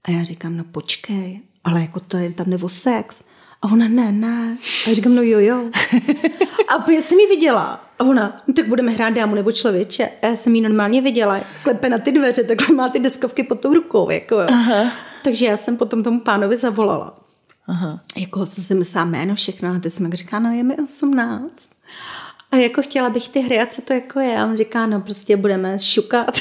[0.05, 3.25] A já říkám, no počkej, ale jako to je tam nebo sex.
[3.63, 4.59] A ona, ne, ne.
[4.87, 5.71] A já říkám, no jo, jo.
[6.69, 7.87] A úplně jsem ji viděla.
[7.99, 10.09] A ona, no, tak budeme hrát dámu nebo člověče.
[10.23, 13.61] A já jsem ji normálně viděla, klepe na ty dveře, takhle má ty deskovky pod
[13.61, 14.11] tou rukou.
[14.11, 14.39] Jako.
[14.39, 14.93] Aha.
[15.27, 17.15] Takže já jsem potom tomu pánovi zavolala.
[17.67, 18.01] Aha.
[18.17, 19.69] Jako, co si myslela jméno, všechno.
[19.77, 21.71] A teď jsem říká, no je mi 18.
[22.51, 24.39] A jako chtěla bych ty hry, a co to jako je?
[24.39, 26.39] A on říká, no prostě budeme šukat.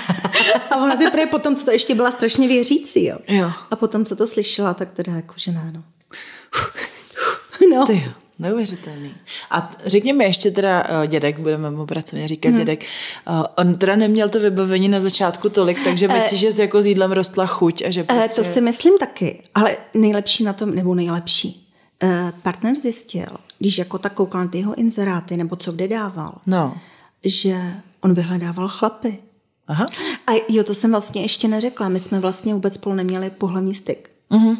[0.70, 3.18] a ona teprve potom, co to ještě byla strašně věřící, jo.
[3.28, 3.52] jo.
[3.70, 5.82] A potom, co to slyšela, tak teda jako, že ne, no.
[7.76, 7.86] no.
[7.86, 8.12] Ty jo.
[8.38, 9.14] Neuvěřitelný.
[9.50, 12.58] A řekni mi ještě teda uh, dědek, budeme mu pracovně říkat hmm.
[12.58, 12.84] dědek,
[13.28, 16.86] uh, on teda neměl to vybavení na začátku tolik, takže myslíš, že s jako s
[16.86, 18.34] jídlem rostla chuť a že prostě...
[18.34, 21.68] To si myslím taky, ale nejlepší na tom, nebo nejlepší,
[22.02, 22.10] uh,
[22.42, 23.26] partner zjistil,
[23.58, 26.76] když jako tak koukal na ty jeho inzeráty, nebo co kde dával, no.
[27.24, 29.18] že on vyhledával chlapy.
[29.68, 29.86] Aha.
[30.26, 31.88] A jo, to jsem vlastně ještě neřekla.
[31.88, 34.10] My jsme vlastně vůbec spolu neměli pohlavní styk.
[34.30, 34.56] Uh-huh.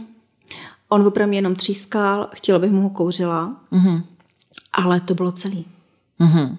[0.89, 4.03] On opravdu jenom třískal, chtěla bych mu ho kouřila, Uh-huh.
[4.73, 5.67] ale to bylo celý.
[6.21, 6.57] Uh-huh.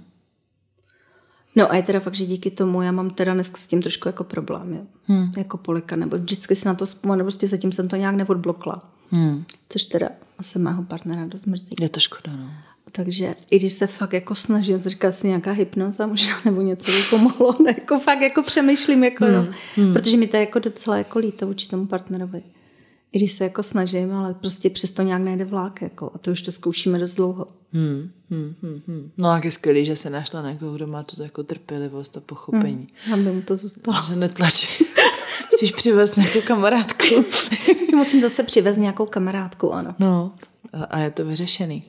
[1.55, 4.07] No a je teda fakt, že díky tomu já mám teda dneska s tím trošku
[4.07, 4.81] jako problém, jo.
[5.03, 5.31] Hmm.
[5.37, 8.81] Jako polika, nebo vždycky si na to vzpomenu, prostě zatím jsem to nějak neodblokla.
[9.11, 9.43] Hmm.
[9.69, 11.75] Což teda asi mého partnera dost mrzí.
[11.81, 12.49] Je to škoda, no.
[12.91, 16.91] Takže i když se fakt jako snažím, to říká si nějaká hypnoza možná, nebo něco
[16.91, 19.33] by pomohlo, ne, jako fakt jako přemýšlím, jako hmm.
[19.33, 19.45] jo.
[19.75, 19.93] Hmm.
[19.93, 22.43] Protože mi to je jako docela jako líto vůči tomu partnerovi.
[23.11, 26.41] I když se jako snažím, ale prostě přesto nějak nejde vlák, jako, a to už
[26.41, 27.47] to zkoušíme dost dlouho.
[27.73, 29.11] Hmm, hmm, hmm, hmm.
[29.17, 32.87] No a je skvělý, že se našla někoho, kdo má tu jako trpělivost a pochopení.
[33.05, 33.13] Hmm.
[33.13, 33.97] Aby mu to zůstalo.
[34.07, 34.85] Že netlačí.
[35.51, 37.05] Musíš přivést nějakou kamarádku.
[37.95, 39.95] Musím zase přivést nějakou kamarádku, ano.
[39.99, 40.31] No,
[40.73, 41.83] a, a je to vyřešený.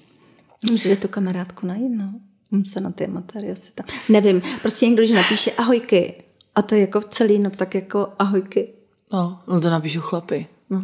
[0.70, 2.14] Může tu kamarádku najít, no.
[2.50, 3.86] Můžu se na ty amatéry asi tam.
[4.08, 6.14] Nevím, prostě někdo, když napíše ahojky,
[6.54, 8.68] a to je jako v celý, no tak jako ahojky.
[9.12, 10.46] No, no to napíšu chlapy.
[10.70, 10.82] No.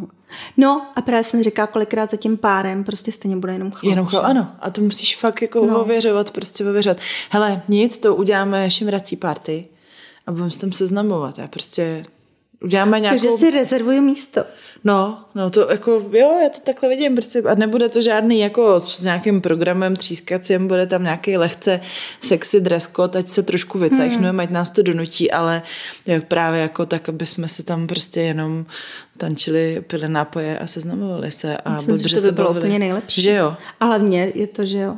[0.57, 3.83] no a právě jsem říká, kolikrát za tím párem prostě stejně bude jenom chlap.
[3.83, 4.47] Jenom chlap, ano.
[4.59, 5.81] A to musíš fakt jako no.
[5.81, 6.97] ověřovat, prostě ověřovat.
[7.29, 9.65] Hele, nic, to uděláme šimrací party
[10.27, 11.37] a budeme s tím seznamovat.
[11.37, 12.03] Já prostě
[12.63, 13.19] uděláme nějakou...
[13.19, 14.43] Takže si rezervuju místo.
[14.83, 18.79] No, no to jako, jo, já to takhle vidím, prostě, a nebude to žádný jako
[18.79, 21.81] s, s nějakým programem třískacím, bude tam nějaký lehce
[22.21, 24.39] sexy dress code, ať se trošku vycajchnujeme, hmm.
[24.39, 25.61] ať nás to donutí, ale
[26.05, 28.65] jak právě jako tak, aby jsme si tam prostě jenom
[29.17, 33.21] tančili, pili nápoje a seznamovali se a Myslím, že to by bylo úplně nejlepší.
[33.21, 33.55] Že jo.
[33.79, 34.95] A hlavně je to, že jo,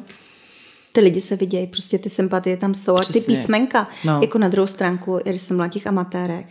[0.91, 4.19] ty lidi se vidějí, prostě ty sympatie tam jsou a ty písmenka, no.
[4.21, 6.45] jako na druhou stránku, když jsem mladých amatérech,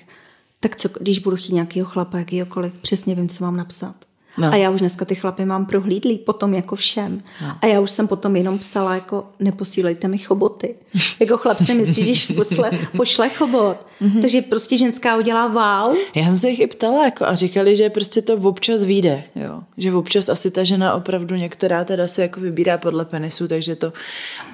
[0.60, 3.94] tak co, když budu chtít nějakého chlapa, jakýhokoliv, přesně vím, co mám napsat.
[4.38, 4.52] No.
[4.52, 7.22] A já už dneska ty chlapy mám prohlídlý potom jako všem.
[7.42, 7.56] No.
[7.62, 10.74] A já už jsem potom jenom psala jako neposílejte mi choboty.
[11.20, 13.86] jako chlap si myslí, když pošle, pošle chobot.
[14.02, 14.20] Mm-hmm.
[14.20, 15.96] Takže prostě ženská udělá wow.
[16.14, 19.24] Já jsem se jich i ptala jako, a říkali, že prostě to občas vyjde.
[19.34, 19.60] Jo.
[19.76, 23.92] Že občas asi ta žena opravdu některá teda se jako vybírá podle penisu, takže to,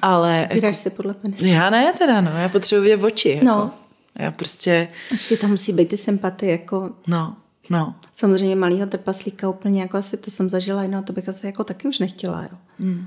[0.02, 0.46] ale...
[0.48, 1.46] Vybíráš jako, se podle penisu.
[1.46, 2.30] Já ne teda, no.
[2.30, 3.40] Já potřebuji vidět oči.
[3.44, 3.70] Jako.
[4.18, 4.88] Já prostě...
[5.12, 6.90] Asi tam musí být ty sympatie, jako...
[7.06, 7.36] No,
[7.70, 7.94] no.
[8.12, 11.88] Samozřejmě malýho trpaslíka úplně, jako asi to jsem zažila, no to bych asi jako taky
[11.88, 12.58] už nechtěla, jo.
[12.78, 13.06] Mm.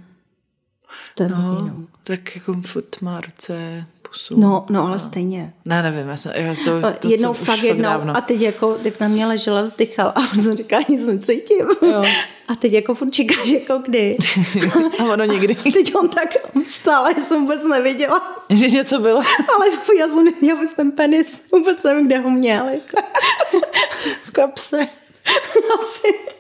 [1.16, 1.88] To je no, no.
[2.03, 3.86] tak jako furt má ruce,
[4.18, 4.39] pusu.
[4.39, 4.99] No, no, ale no.
[4.99, 5.53] stejně.
[5.65, 8.18] Ne, nevím, já jsem, já to, to jednou fakt jednou dávno.
[8.18, 11.65] a teď jako, tak na mě ležela, vzdychal a on jsem říká, nic necítím.
[11.82, 12.03] Jo.
[12.47, 14.18] A teď jako furt čekáš, jako kdy.
[14.99, 15.55] a ono nikdy.
[15.55, 18.45] A teď on tak vstal, já jsem vůbec nevěděla.
[18.49, 19.22] Že něco bylo.
[19.55, 19.68] ale
[19.99, 22.65] já jsem nevěděla vůbec ten penis, vůbec nevím, kde ho měl.
[22.68, 23.07] Jako.
[24.24, 24.88] v kapse.
[25.80, 26.38] Asi.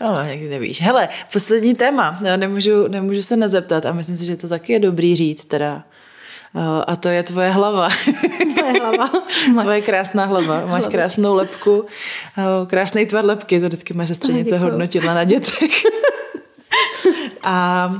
[0.00, 0.80] No, někdy nevíš.
[0.80, 2.18] Hele, poslední téma.
[2.24, 5.84] Já nemůžu, nemůžu se nezeptat a myslím si, že to taky je dobrý říct teda.
[6.86, 7.88] A to je tvoje hlava.
[8.60, 9.10] Moje hlava.
[9.60, 10.66] Tvoje krásná hlava.
[10.66, 11.86] Máš krásnou lepku,
[12.66, 15.72] krásný tvar lepky, to vždycky moje sestřenice hodnotila na dětech.
[17.42, 17.90] A,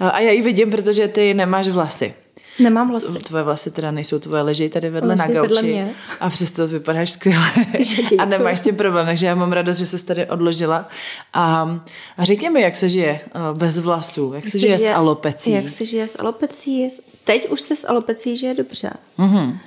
[0.00, 2.14] a já ji vidím, protože ty nemáš vlasy.
[2.60, 3.06] Nemám vlasy.
[3.06, 5.40] Tvoje vlasy teda nejsou tvoje, leží tady vedle leží na gauči.
[5.40, 5.94] Vedle mě.
[6.20, 7.50] A přesto vypadáš skvěle.
[8.18, 10.88] a nemáš s tím problém, takže já mám radost, že jsi tady odložila.
[11.32, 11.78] A,
[12.16, 13.20] a řekni mi, jak se žije
[13.52, 15.50] bez vlasů, jak, jak se žije, žije s alopecí.
[15.50, 16.88] Jak se žije s alopecí?
[17.24, 18.90] Teď už se s alopecí žije dobře.
[19.18, 19.58] Mm-hmm.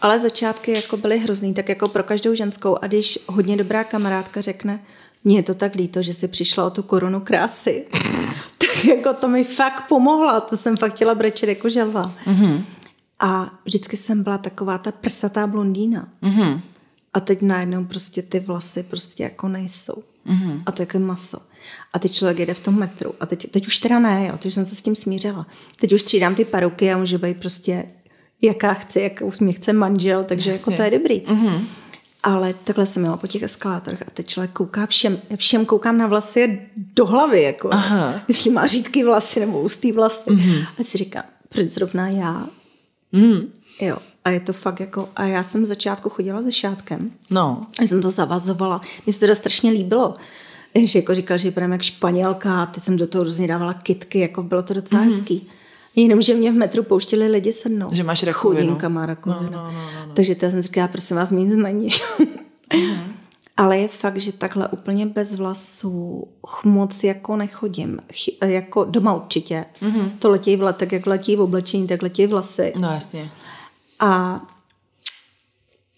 [0.00, 2.76] Ale začátky jako byly hrozný, tak jako pro každou ženskou.
[2.82, 4.80] A když hodně dobrá kamarádka řekne,
[5.24, 7.86] mně je to tak líto, že jsi přišla o tu korunu krásy.
[8.58, 10.40] tak jako to mi fakt pomohla.
[10.40, 12.12] To jsem fakt chtěla brečet jako želva.
[12.26, 12.62] Mm-hmm.
[13.20, 16.08] A vždycky jsem byla taková ta prsatá blondýna.
[16.22, 16.60] Mm-hmm.
[17.14, 20.02] A teď najednou prostě ty vlasy prostě jako nejsou.
[20.26, 20.62] Mm-hmm.
[20.66, 21.38] A to je jako maso.
[21.92, 23.14] A teď člověk jede v tom metru.
[23.20, 25.46] A teď, teď už teda ne, jo, teď jsem se s tím smířila.
[25.80, 27.84] Teď už střídám ty paruky a může být prostě
[28.42, 30.72] jaká chci, jakou mě chce manžel, takže Jasně.
[30.72, 31.20] jako to je dobrý.
[31.20, 31.60] Mm-hmm.
[32.22, 36.06] Ale takhle jsem měla po těch eskalátorech a teď člověk kouká všem, všem koukám na
[36.06, 37.68] vlasy do hlavy, jako.
[37.72, 38.14] Aha.
[38.28, 40.30] Jestli má řídký vlasy nebo ústý vlasy.
[40.30, 40.66] Mm-hmm.
[40.80, 42.46] A si říkám, proč zrovna já?
[43.12, 43.40] Mm.
[43.80, 43.98] Jo.
[44.24, 47.10] A je to fakt jako, a já jsem v začátku chodila se šátkem.
[47.30, 47.66] No.
[47.78, 48.80] A jsem to zavazovala.
[49.06, 50.14] Mně se to teda strašně líbilo.
[50.74, 54.18] Že jako říkal, že budeme jak španělka, a teď jsem do toho různě dávala kitky,
[54.18, 55.06] jako bylo to docela mm-hmm.
[55.06, 55.48] hezký.
[56.02, 57.88] Jenom, že mě v metru pouštěli lidi se mnou.
[57.92, 58.60] Že máš rakovinu.
[58.60, 59.50] Chudinka má rakovinu.
[59.50, 60.14] No, no, no, no, no.
[60.14, 61.88] Takže to jsem říkala, prosím vás, mít není.
[61.88, 62.98] mm-hmm.
[63.56, 66.28] Ale je fakt, že takhle úplně bez vlasů
[66.64, 67.98] moc jako nechodím.
[68.12, 69.64] Chy, jako doma určitě.
[69.82, 70.10] Mm-hmm.
[70.18, 72.72] To letí v tak jak letí v oblečení, tak letí vlasy.
[72.80, 73.30] No jasně.
[74.00, 74.40] A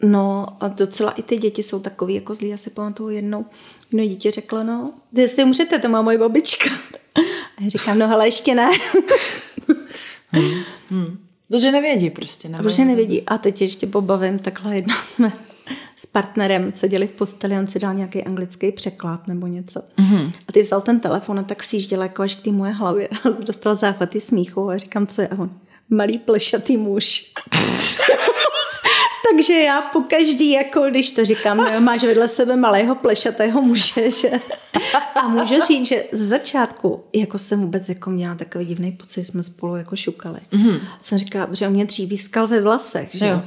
[0.03, 2.49] No a docela i ty děti jsou takový jako zlí.
[2.49, 3.47] Já si pamatuju jednou,
[3.93, 6.71] jedno dítě řeklo, no, ty si umřete, to má moje babička.
[7.59, 8.71] A já říkám, no ale ještě ne.
[10.31, 10.63] hmm.
[10.91, 11.19] Hmm.
[11.49, 12.49] Protože nevědí prostě.
[12.49, 12.69] Nevědí.
[12.69, 13.23] Protože nevědí.
[13.23, 15.33] A teď ještě pobavím, takhle jedno jsme
[15.97, 19.81] s partnerem seděli v posteli, on si dal nějaký anglický překlad nebo něco.
[19.99, 20.33] Mm-hmm.
[20.49, 23.29] A ty vzal ten telefon a tak sjížděl jako až k té moje hlavě a
[23.29, 25.29] dostal záchvaty smíchu a říkám, co je?
[25.29, 25.51] A on,
[25.91, 27.33] malý plešatý muž.
[29.31, 34.31] Takže já po každý, jako když to říkám, máš vedle sebe malého plešatého muže, že?
[35.15, 39.25] A můžu říct, že z začátku, jako jsem vůbec jako měla takový divný pocit, že
[39.25, 40.41] jsme spolu jako šukali.
[40.53, 40.81] Mm-hmm.
[41.01, 43.43] Jsem říkala, že on mě dřív skal ve vlasech, že jo.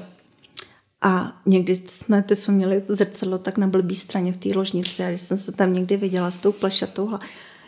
[1.01, 5.09] A někdy jsme, ty jsme měli zrcadlo tak na blbý straně v té ložnici a
[5.09, 7.09] když jsem se tam někdy viděla s tou plešatou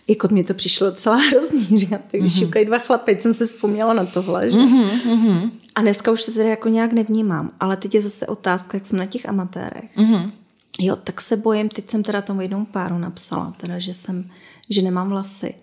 [0.07, 1.87] jako mi to přišlo docela hrozný, že?
[1.87, 2.45] Tak když mm-hmm.
[2.45, 4.57] šukají dva chlapy, jsem se vzpomněla na tohle, že?
[4.57, 5.51] Mm-hmm.
[5.75, 8.99] A dneska už to tedy jako nějak nevnímám, ale teď je zase otázka, jak jsem
[8.99, 9.97] na těch amatérech.
[9.97, 10.31] Mm-hmm.
[10.79, 14.29] Jo, tak se bojím, teď jsem teda tomu jednou páru napsala, teda, že jsem,
[14.69, 15.55] že nemám vlasy.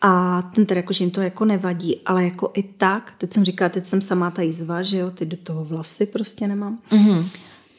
[0.00, 3.44] A ten teda jako, že jim to jako nevadí, ale jako i tak, teď jsem
[3.44, 6.78] říkala, teď jsem sama ta jízva, že jo, ty do toho vlasy prostě nemám.
[6.90, 7.26] Mm-hmm.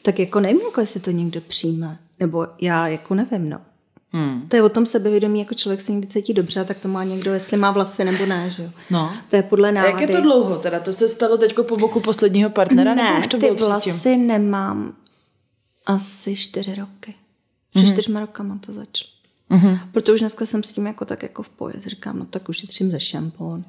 [0.02, 1.98] Tak jako nevím, jako jestli to někdo přijme.
[2.20, 3.60] Nebo já jako nevím, no.
[4.12, 4.48] Hmm.
[4.48, 7.32] To je o tom sebevědomí, jako člověk se někdy cítí dobře, tak to má někdo,
[7.32, 8.70] jestli má vlasy nebo ne, že jo.
[8.90, 9.12] No.
[9.30, 9.94] To je podle nálady.
[9.94, 10.80] A jak je to dlouho teda?
[10.80, 12.94] To se stalo teď po boku posledního partnera?
[12.94, 14.26] Ne, nebo už to ty vlasy předtím?
[14.26, 14.94] nemám
[15.86, 17.14] asi čtyři roky.
[17.70, 17.92] Před mm-hmm.
[17.92, 19.10] čtyřma rokama to začalo.
[19.50, 19.78] Mm-hmm.
[19.92, 21.74] Protože už dneska jsem s tím jako tak jako v poje.
[21.86, 23.64] Říkám, no tak už třím ze šampon.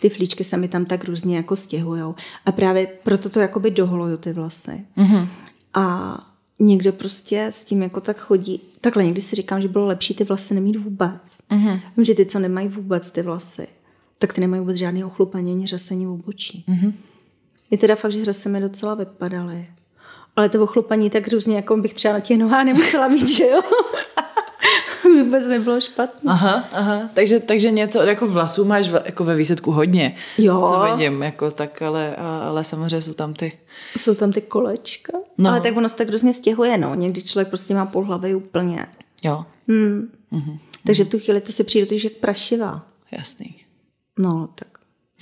[0.00, 2.14] Ty flíčky se mi tam tak různě jako stěhujou.
[2.46, 4.86] A právě proto to jakoby doholuju ty vlasy.
[4.96, 5.28] Mm-hmm.
[5.74, 6.16] A
[6.58, 8.60] někdo prostě s tím jako tak chodí.
[8.84, 11.22] Takhle někdy si říkám, že bylo lepší ty vlasy nemít vůbec.
[11.50, 11.80] Mm-hmm.
[11.98, 13.66] Že ty, co nemají vůbec ty vlasy,
[14.18, 16.64] tak ty nemají vůbec žádný ochlupení ani řasení v obočí.
[16.68, 16.92] Mm-hmm.
[17.70, 19.66] Je teda fakt, že řasy mi docela vypadaly.
[20.36, 23.62] Ale to ochlupení tak různě, jako bych třeba na těch nohách nemusela mít, že jo?
[25.24, 26.32] vůbec nebylo špatné.
[26.32, 27.10] Aha, aha.
[27.14, 30.16] Takže, takže něco jako vlasů máš v, jako ve výsledku hodně.
[30.38, 30.62] Jo.
[30.68, 33.52] Co vidím, jako tak, ale, ale samozřejmě jsou tam ty...
[33.98, 35.12] Jsou tam ty kolečka.
[35.38, 35.50] No.
[35.50, 36.94] Ale tak ono se tak různě stěhuje, no.
[36.94, 38.86] Někdy člověk prostě má půl hlavy úplně.
[39.22, 39.44] Jo.
[39.68, 40.08] Hmm.
[40.32, 40.58] Mm-hmm.
[40.86, 42.86] Takže v tu chvíli to se přijde jak prašivá.
[43.12, 43.56] Jasný.
[44.18, 44.73] No, tak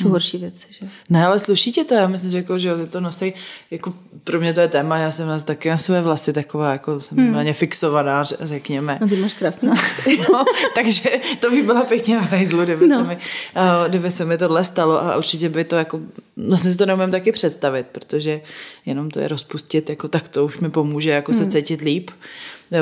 [0.02, 0.12] jsou hmm.
[0.12, 0.86] horší věci, že?
[1.10, 3.34] Ne, ale sluší tě to, já myslím, že, jako, že ty to nosí,
[3.70, 3.94] jako
[4.24, 7.18] pro mě to je téma, já jsem nás taky na své vlasy taková, jako jsem
[7.18, 7.32] hmm.
[7.32, 8.98] na ně fixovaná, řekněme.
[9.00, 9.68] No ty máš krásné
[10.32, 10.44] no,
[10.74, 12.98] takže to by byla pěkně v hajzlu, kdyby, no.
[12.98, 16.00] se mi, uh, kdyby se mi tohle stalo a určitě by to jako,
[16.36, 18.40] vlastně si to neumím taky představit, protože
[18.86, 21.44] jenom to je rozpustit, jako tak to už mi pomůže jako hmm.
[21.44, 22.10] se cítit líp.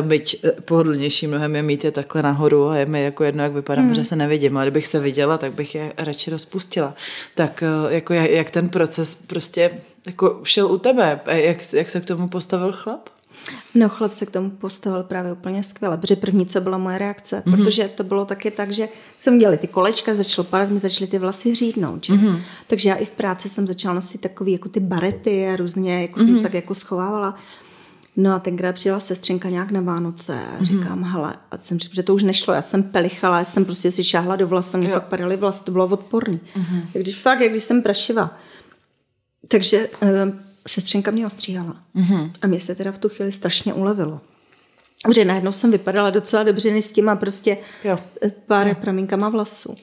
[0.00, 3.52] Byť eh, pohodlnější mnohem je mít je takhle nahoru a je mi jako jedno, jak
[3.52, 3.94] vypadám, hmm.
[3.94, 6.94] že se nevidím, ale kdybych se viděla, tak bych je radši rozpustila.
[7.34, 9.70] Tak eh, jako jak ten proces prostě
[10.06, 11.20] jako šel u tebe?
[11.26, 13.08] Jak, jak se k tomu postavil chlap?
[13.74, 17.42] No chlap se k tomu postavil právě úplně skvěle, protože první, co byla moje reakce,
[17.46, 17.56] mm-hmm.
[17.56, 18.88] protože to bylo taky tak, že
[19.18, 22.12] jsem dělala ty kolečka, začalo padat, mi začaly ty vlasy hřídnout, že?
[22.12, 22.40] Mm-hmm.
[22.66, 26.20] takže já i v práci jsem začala nosit takový jako ty barety a různě, jako
[26.20, 26.24] mm-hmm.
[26.24, 27.38] jsem to tak jako schovávala.
[28.16, 30.64] No a tenkrát přijela sestřenka nějak na Vánoce a mhm.
[30.64, 31.12] říkám, mm-hmm.
[31.12, 34.36] hele, a jsem že to už nešlo, já jsem pelichala, já jsem prostě si šáhla
[34.36, 34.94] do vlasů, mě jo.
[34.94, 36.40] fakt padaly vlasy, to bylo odporný.
[36.56, 36.82] Mm-hmm.
[36.92, 38.38] Když fakt, jak když jsem prašiva.
[39.48, 40.08] Takže uh,
[40.68, 41.76] sestřenka mě ostříhala.
[41.96, 42.30] Mm-hmm.
[42.42, 44.20] A mě se teda v tu chvíli strašně ulevilo.
[45.04, 47.98] Protože najednou jsem vypadala docela dobře než s těma prostě jo.
[48.22, 48.74] Eh, pár jo.
[48.74, 49.76] pramínkama vlasů.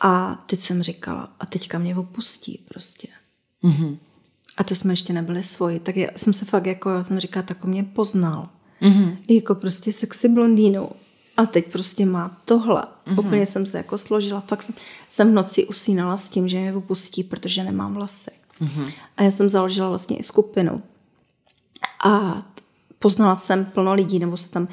[0.00, 3.08] A teď jsem říkala, a teďka mě opustí prostě.
[3.64, 3.98] Mm-hmm.
[4.56, 5.80] A to jsme ještě nebyli svoji.
[5.80, 8.48] Tak já jsem se fakt jako, já jsem říkala, tak mě poznal.
[8.82, 9.16] Mm-hmm.
[9.28, 10.90] Jako prostě sexy blondýnou.
[11.36, 12.82] A teď prostě má tohle.
[12.82, 13.26] Mm-hmm.
[13.26, 14.40] Úplně jsem se jako složila.
[14.40, 14.74] Fakt jsem,
[15.08, 18.30] jsem v noci usínala s tím, že mě opustí, protože nemám vlasy.
[18.60, 18.92] Mm-hmm.
[19.16, 20.82] A já jsem založila vlastně i skupinu.
[22.04, 22.42] A
[22.98, 24.68] poznala jsem plno lidí, nebo se tam,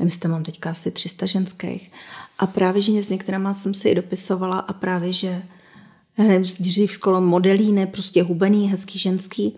[0.00, 1.92] nevím, tam mám teďka asi 300 ženských.
[2.38, 5.42] A právě, že s některými jsem si i dopisovala a právě, že
[6.18, 9.56] nevím, dřív skolo modelíne, prostě hubený, hezký, ženský.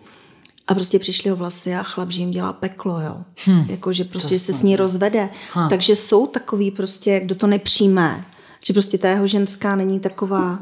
[0.67, 3.17] A prostě přišli o vlasy a chlap, že jim dělá peklo, jo.
[3.47, 5.29] Hm, jako, že prostě se s ní rozvede.
[5.53, 5.69] Ha.
[5.69, 8.25] Takže jsou takový prostě, kdo to nepřijme.
[8.65, 10.59] Že prostě ta jeho ženská není taková,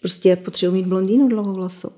[0.00, 1.88] prostě potřebuje mít blondýnu dlouhou vlasu.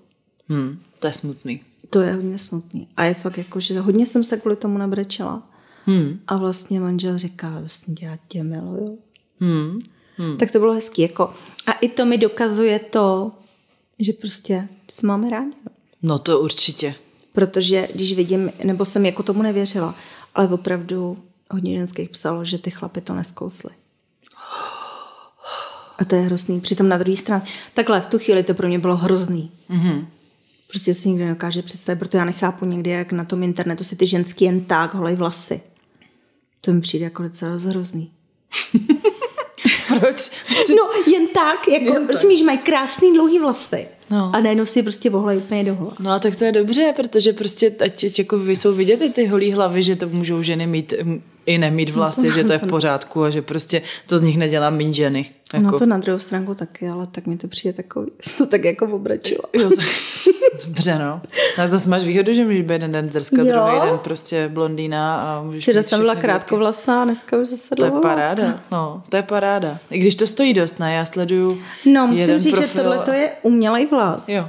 [0.49, 1.61] Hm, to je smutný.
[1.91, 2.89] To je hodně smutný.
[2.97, 5.43] A je fakt jako, že hodně jsem se kvůli tomu nabrečela.
[5.87, 6.19] Hmm.
[6.27, 8.99] A vlastně manžel říká, vlastně já tě miluju.
[9.41, 9.81] Hmm.
[10.17, 10.37] Hmm.
[10.37, 11.03] Tak to bylo hezký.
[11.03, 11.35] Jako.
[11.67, 13.33] A i to mi dokazuje to,
[13.99, 15.53] že prostě se máme rádi.
[16.03, 16.95] No to určitě.
[17.33, 19.95] Protože když vidím, nebo jsem jako tomu nevěřila,
[20.35, 21.19] Ale opravdu
[21.51, 23.71] hodně ženských psalo, že ty chlapy to neskously.
[25.99, 26.61] A to je hrozný.
[26.61, 27.43] Přitom na druhé straně,
[27.75, 29.51] takhle v tu chvíli to pro mě bylo hrozný.
[29.71, 30.07] Mm-hmm.
[30.69, 34.07] Prostě si nikdo nedokáže představit, protože já nechápu někdy, jak na tom internetu si ty
[34.07, 35.61] ženský jen tak holej vlasy.
[36.61, 38.11] To mi přijde jako docela hrozný.
[40.01, 40.31] Proč?
[40.77, 42.47] No, jen tak, jako, jen prostě tak.
[42.47, 43.87] mají krásný dlouhý vlasy.
[44.11, 44.31] No.
[44.35, 45.93] A najednou si je prostě vohlej úplně dohola.
[46.01, 49.53] No a tak to je dobře, protože prostě ať, ať jako jsou vidět ty holí
[49.53, 50.95] hlavy, že to můžou ženy mít
[51.47, 54.71] i nemít vlasy, že to je v pořádku a že prostě to z nich nedělá
[54.71, 55.31] méně ženy.
[55.55, 55.67] Jako.
[55.67, 58.87] No to na druhou stránku taky, ale tak mi to přijde takový, to tak jako
[58.87, 59.45] obračila.
[59.53, 59.77] Jo, to,
[60.67, 61.23] dobře no.
[61.59, 63.45] A zase máš výhodu, že můžeš být jeden den zrska, jo.
[63.45, 67.85] druhý den prostě blondýna a můžeš Včera jsem byla krátkovlasá a dneska už zase To
[67.85, 69.79] je paráda, no, to je paráda.
[69.91, 70.95] I když to stojí dost, ne?
[70.95, 74.29] Já sleduju No, musím říct, že tohle to je umělej vlas.
[74.29, 74.49] Jo.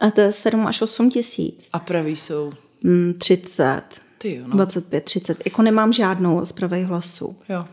[0.00, 1.68] A to je 7 až 8 tisíc.
[1.72, 2.52] A pravý jsou?
[2.82, 3.82] Mm, 30.
[4.18, 4.56] Ty jo, no.
[4.56, 5.42] 25, 30.
[5.44, 7.36] Jako nemám žádnou z pravých hlasů.
[7.48, 7.64] Jo.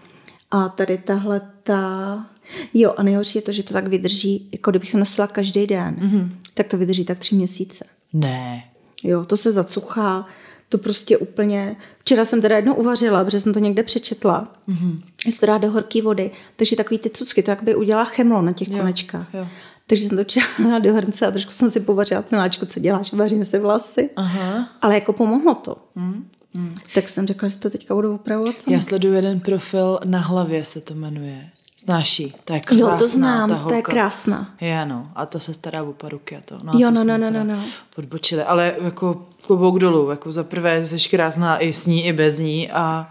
[0.51, 2.25] A tady tahle ta...
[2.73, 5.95] Jo, a nejhorší je to, že to tak vydrží, jako kdybych to nosila každý den,
[5.99, 6.29] mm-hmm.
[6.53, 7.85] tak to vydrží tak tři měsíce.
[8.13, 8.63] Ne.
[9.03, 10.27] Jo, to se zacuchá,
[10.69, 11.75] to prostě úplně...
[11.99, 14.53] Včera jsem teda jednou uvařila, protože jsem to někde přečetla.
[14.69, 15.01] Mm-hmm.
[15.27, 16.31] Že to dá do horké vody.
[16.55, 19.27] Takže takový ty cucky, to by udělá chemlo na těch jo, konečkách.
[19.33, 19.47] Jo.
[19.87, 23.13] Takže jsem to čela do hrnce a trošku jsem si povařila, miláčku, co děláš?
[23.13, 24.09] Vařím si vlasy.
[24.15, 24.69] Aha.
[24.81, 25.77] Ale jako pomohlo to.
[25.95, 26.29] Mm.
[26.55, 26.75] Hmm.
[26.93, 28.75] Tak jsem řekla, že to teďka budu opravovat sama.
[28.75, 31.49] Já sleduju jeden profil, na hlavě se to jmenuje.
[31.79, 32.33] Znáš jí?
[32.45, 33.69] To je krásná, Jo, to znám, ta holka.
[33.69, 34.55] to je krásná.
[34.61, 35.11] Je, no.
[35.15, 36.59] A ta se stará o paruky a to.
[36.63, 37.63] No, jo, to no, no, no, no, no.
[37.95, 38.43] Podbočili.
[38.43, 40.09] Ale jako klobouk dolů.
[40.09, 43.09] Jako za prvé jsi krásná i s ní, i bez ní a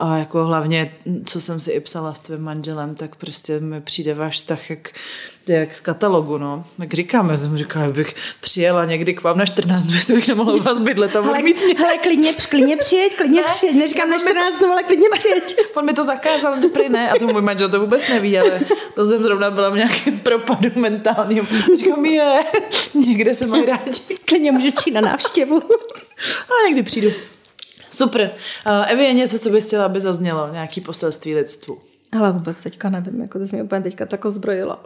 [0.00, 0.94] a jako hlavně,
[1.24, 4.90] co jsem si i psala s tvým manželem, tak prostě mi přijde váš vztah jak,
[5.48, 6.64] jak z katalogu, no.
[6.78, 10.54] Jak říkáme, jsem říkala, bych přijela někdy k vám na 14 dnů, jestli bych nemohla
[10.54, 11.74] u vás bydlet a hele, mít mě.
[11.78, 15.56] Hele, klidně, klidně přijeď, klidně ne, přijeď, neříkám na 14 dnů, ale klidně přijeď.
[15.74, 18.60] On mi to zakázal, dobrý ne, a to můj manžel to vůbec neví, ale
[18.94, 21.48] to jsem zrovna byla v nějakém propadu mentálním.
[21.78, 22.44] Říkám, je,
[22.94, 23.90] někde se mají rádi.
[24.24, 25.62] Klidně můžeš přijít na návštěvu.
[26.48, 27.10] A někdy přijdu.
[27.90, 28.30] Super.
[28.66, 30.48] Uh, Evi, je něco, co bys chtěla, aby zaznělo?
[30.52, 31.78] Nějaký poselství lidstvu?
[32.12, 34.80] Ale vůbec teďka nevím, jako to jsi mě úplně teďka tak ozbrojila.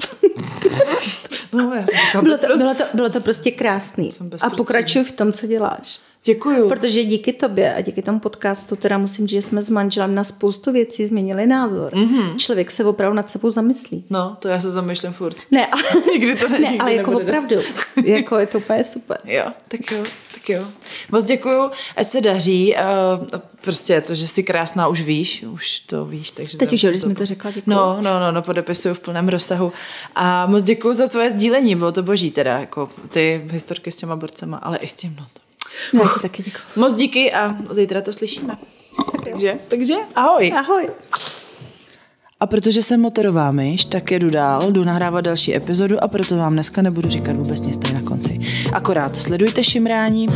[1.53, 1.75] no,
[2.15, 4.11] já bylo, to, bylo, to, bylo to prostě krásný.
[4.43, 6.01] A pokračuj v tom, co děláš.
[6.25, 6.69] Děkuju.
[6.69, 10.25] Protože díky tobě a díky tomu podcastu teda musím říct, že jsme s manželem na
[10.25, 11.93] spoustu věcí změnili názor.
[11.93, 12.37] Mm-hmm.
[12.37, 14.05] Člověk se opravdu nad sebou zamyslí.
[14.11, 15.37] No, to já se zamýšlím furt.
[15.51, 17.57] Ne, ale, nikdy to ne, ne, ale jako opravdu.
[18.05, 19.19] jako je to úplně super.
[19.25, 20.05] Jo, tak jo,
[20.35, 20.65] tak jo.
[21.11, 22.75] Moc děkuju, ať se daří.
[22.75, 26.31] Uh, prostě to, že jsi krásná, už víš, už to víš.
[26.31, 27.77] Takže Teď už, když mi to řekla, děkuju.
[27.77, 29.73] No, no, no, no, podepisuju v plném rozsahu.
[30.15, 34.17] A moc děkuju za tvoje sdílení, bylo to boží teda, jako ty historky s těma
[34.17, 35.42] borcema, ale i s tím, no to
[35.93, 36.61] No, taky děkuji.
[36.77, 38.57] Moc díky a zítra to slyšíme.
[39.25, 40.53] Takže, takže ahoj.
[40.57, 40.89] Ahoj.
[42.41, 46.53] A protože jsem motorová myš, tak jedu dál, jdu nahrávat další epizodu a proto vám
[46.53, 48.41] dneska nebudu říkat vůbec nic tady na konci.
[48.73, 50.27] Akorát sledujte Šimrání,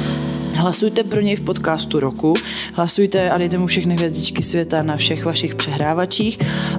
[0.56, 2.34] Hlasujte pro něj v podcastu roku,
[2.74, 6.38] hlasujte a dejte mu všechny hvězdičky světa na všech vašich přehrávačích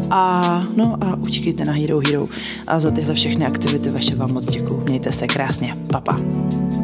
[0.10, 2.26] a no a utíkejte na Hero Hero.
[2.68, 4.82] A za tyhle všechny aktivity vaše vám moc děkuju.
[4.82, 5.74] Mějte se krásně.
[5.92, 6.14] Papa.
[6.14, 6.77] Pa.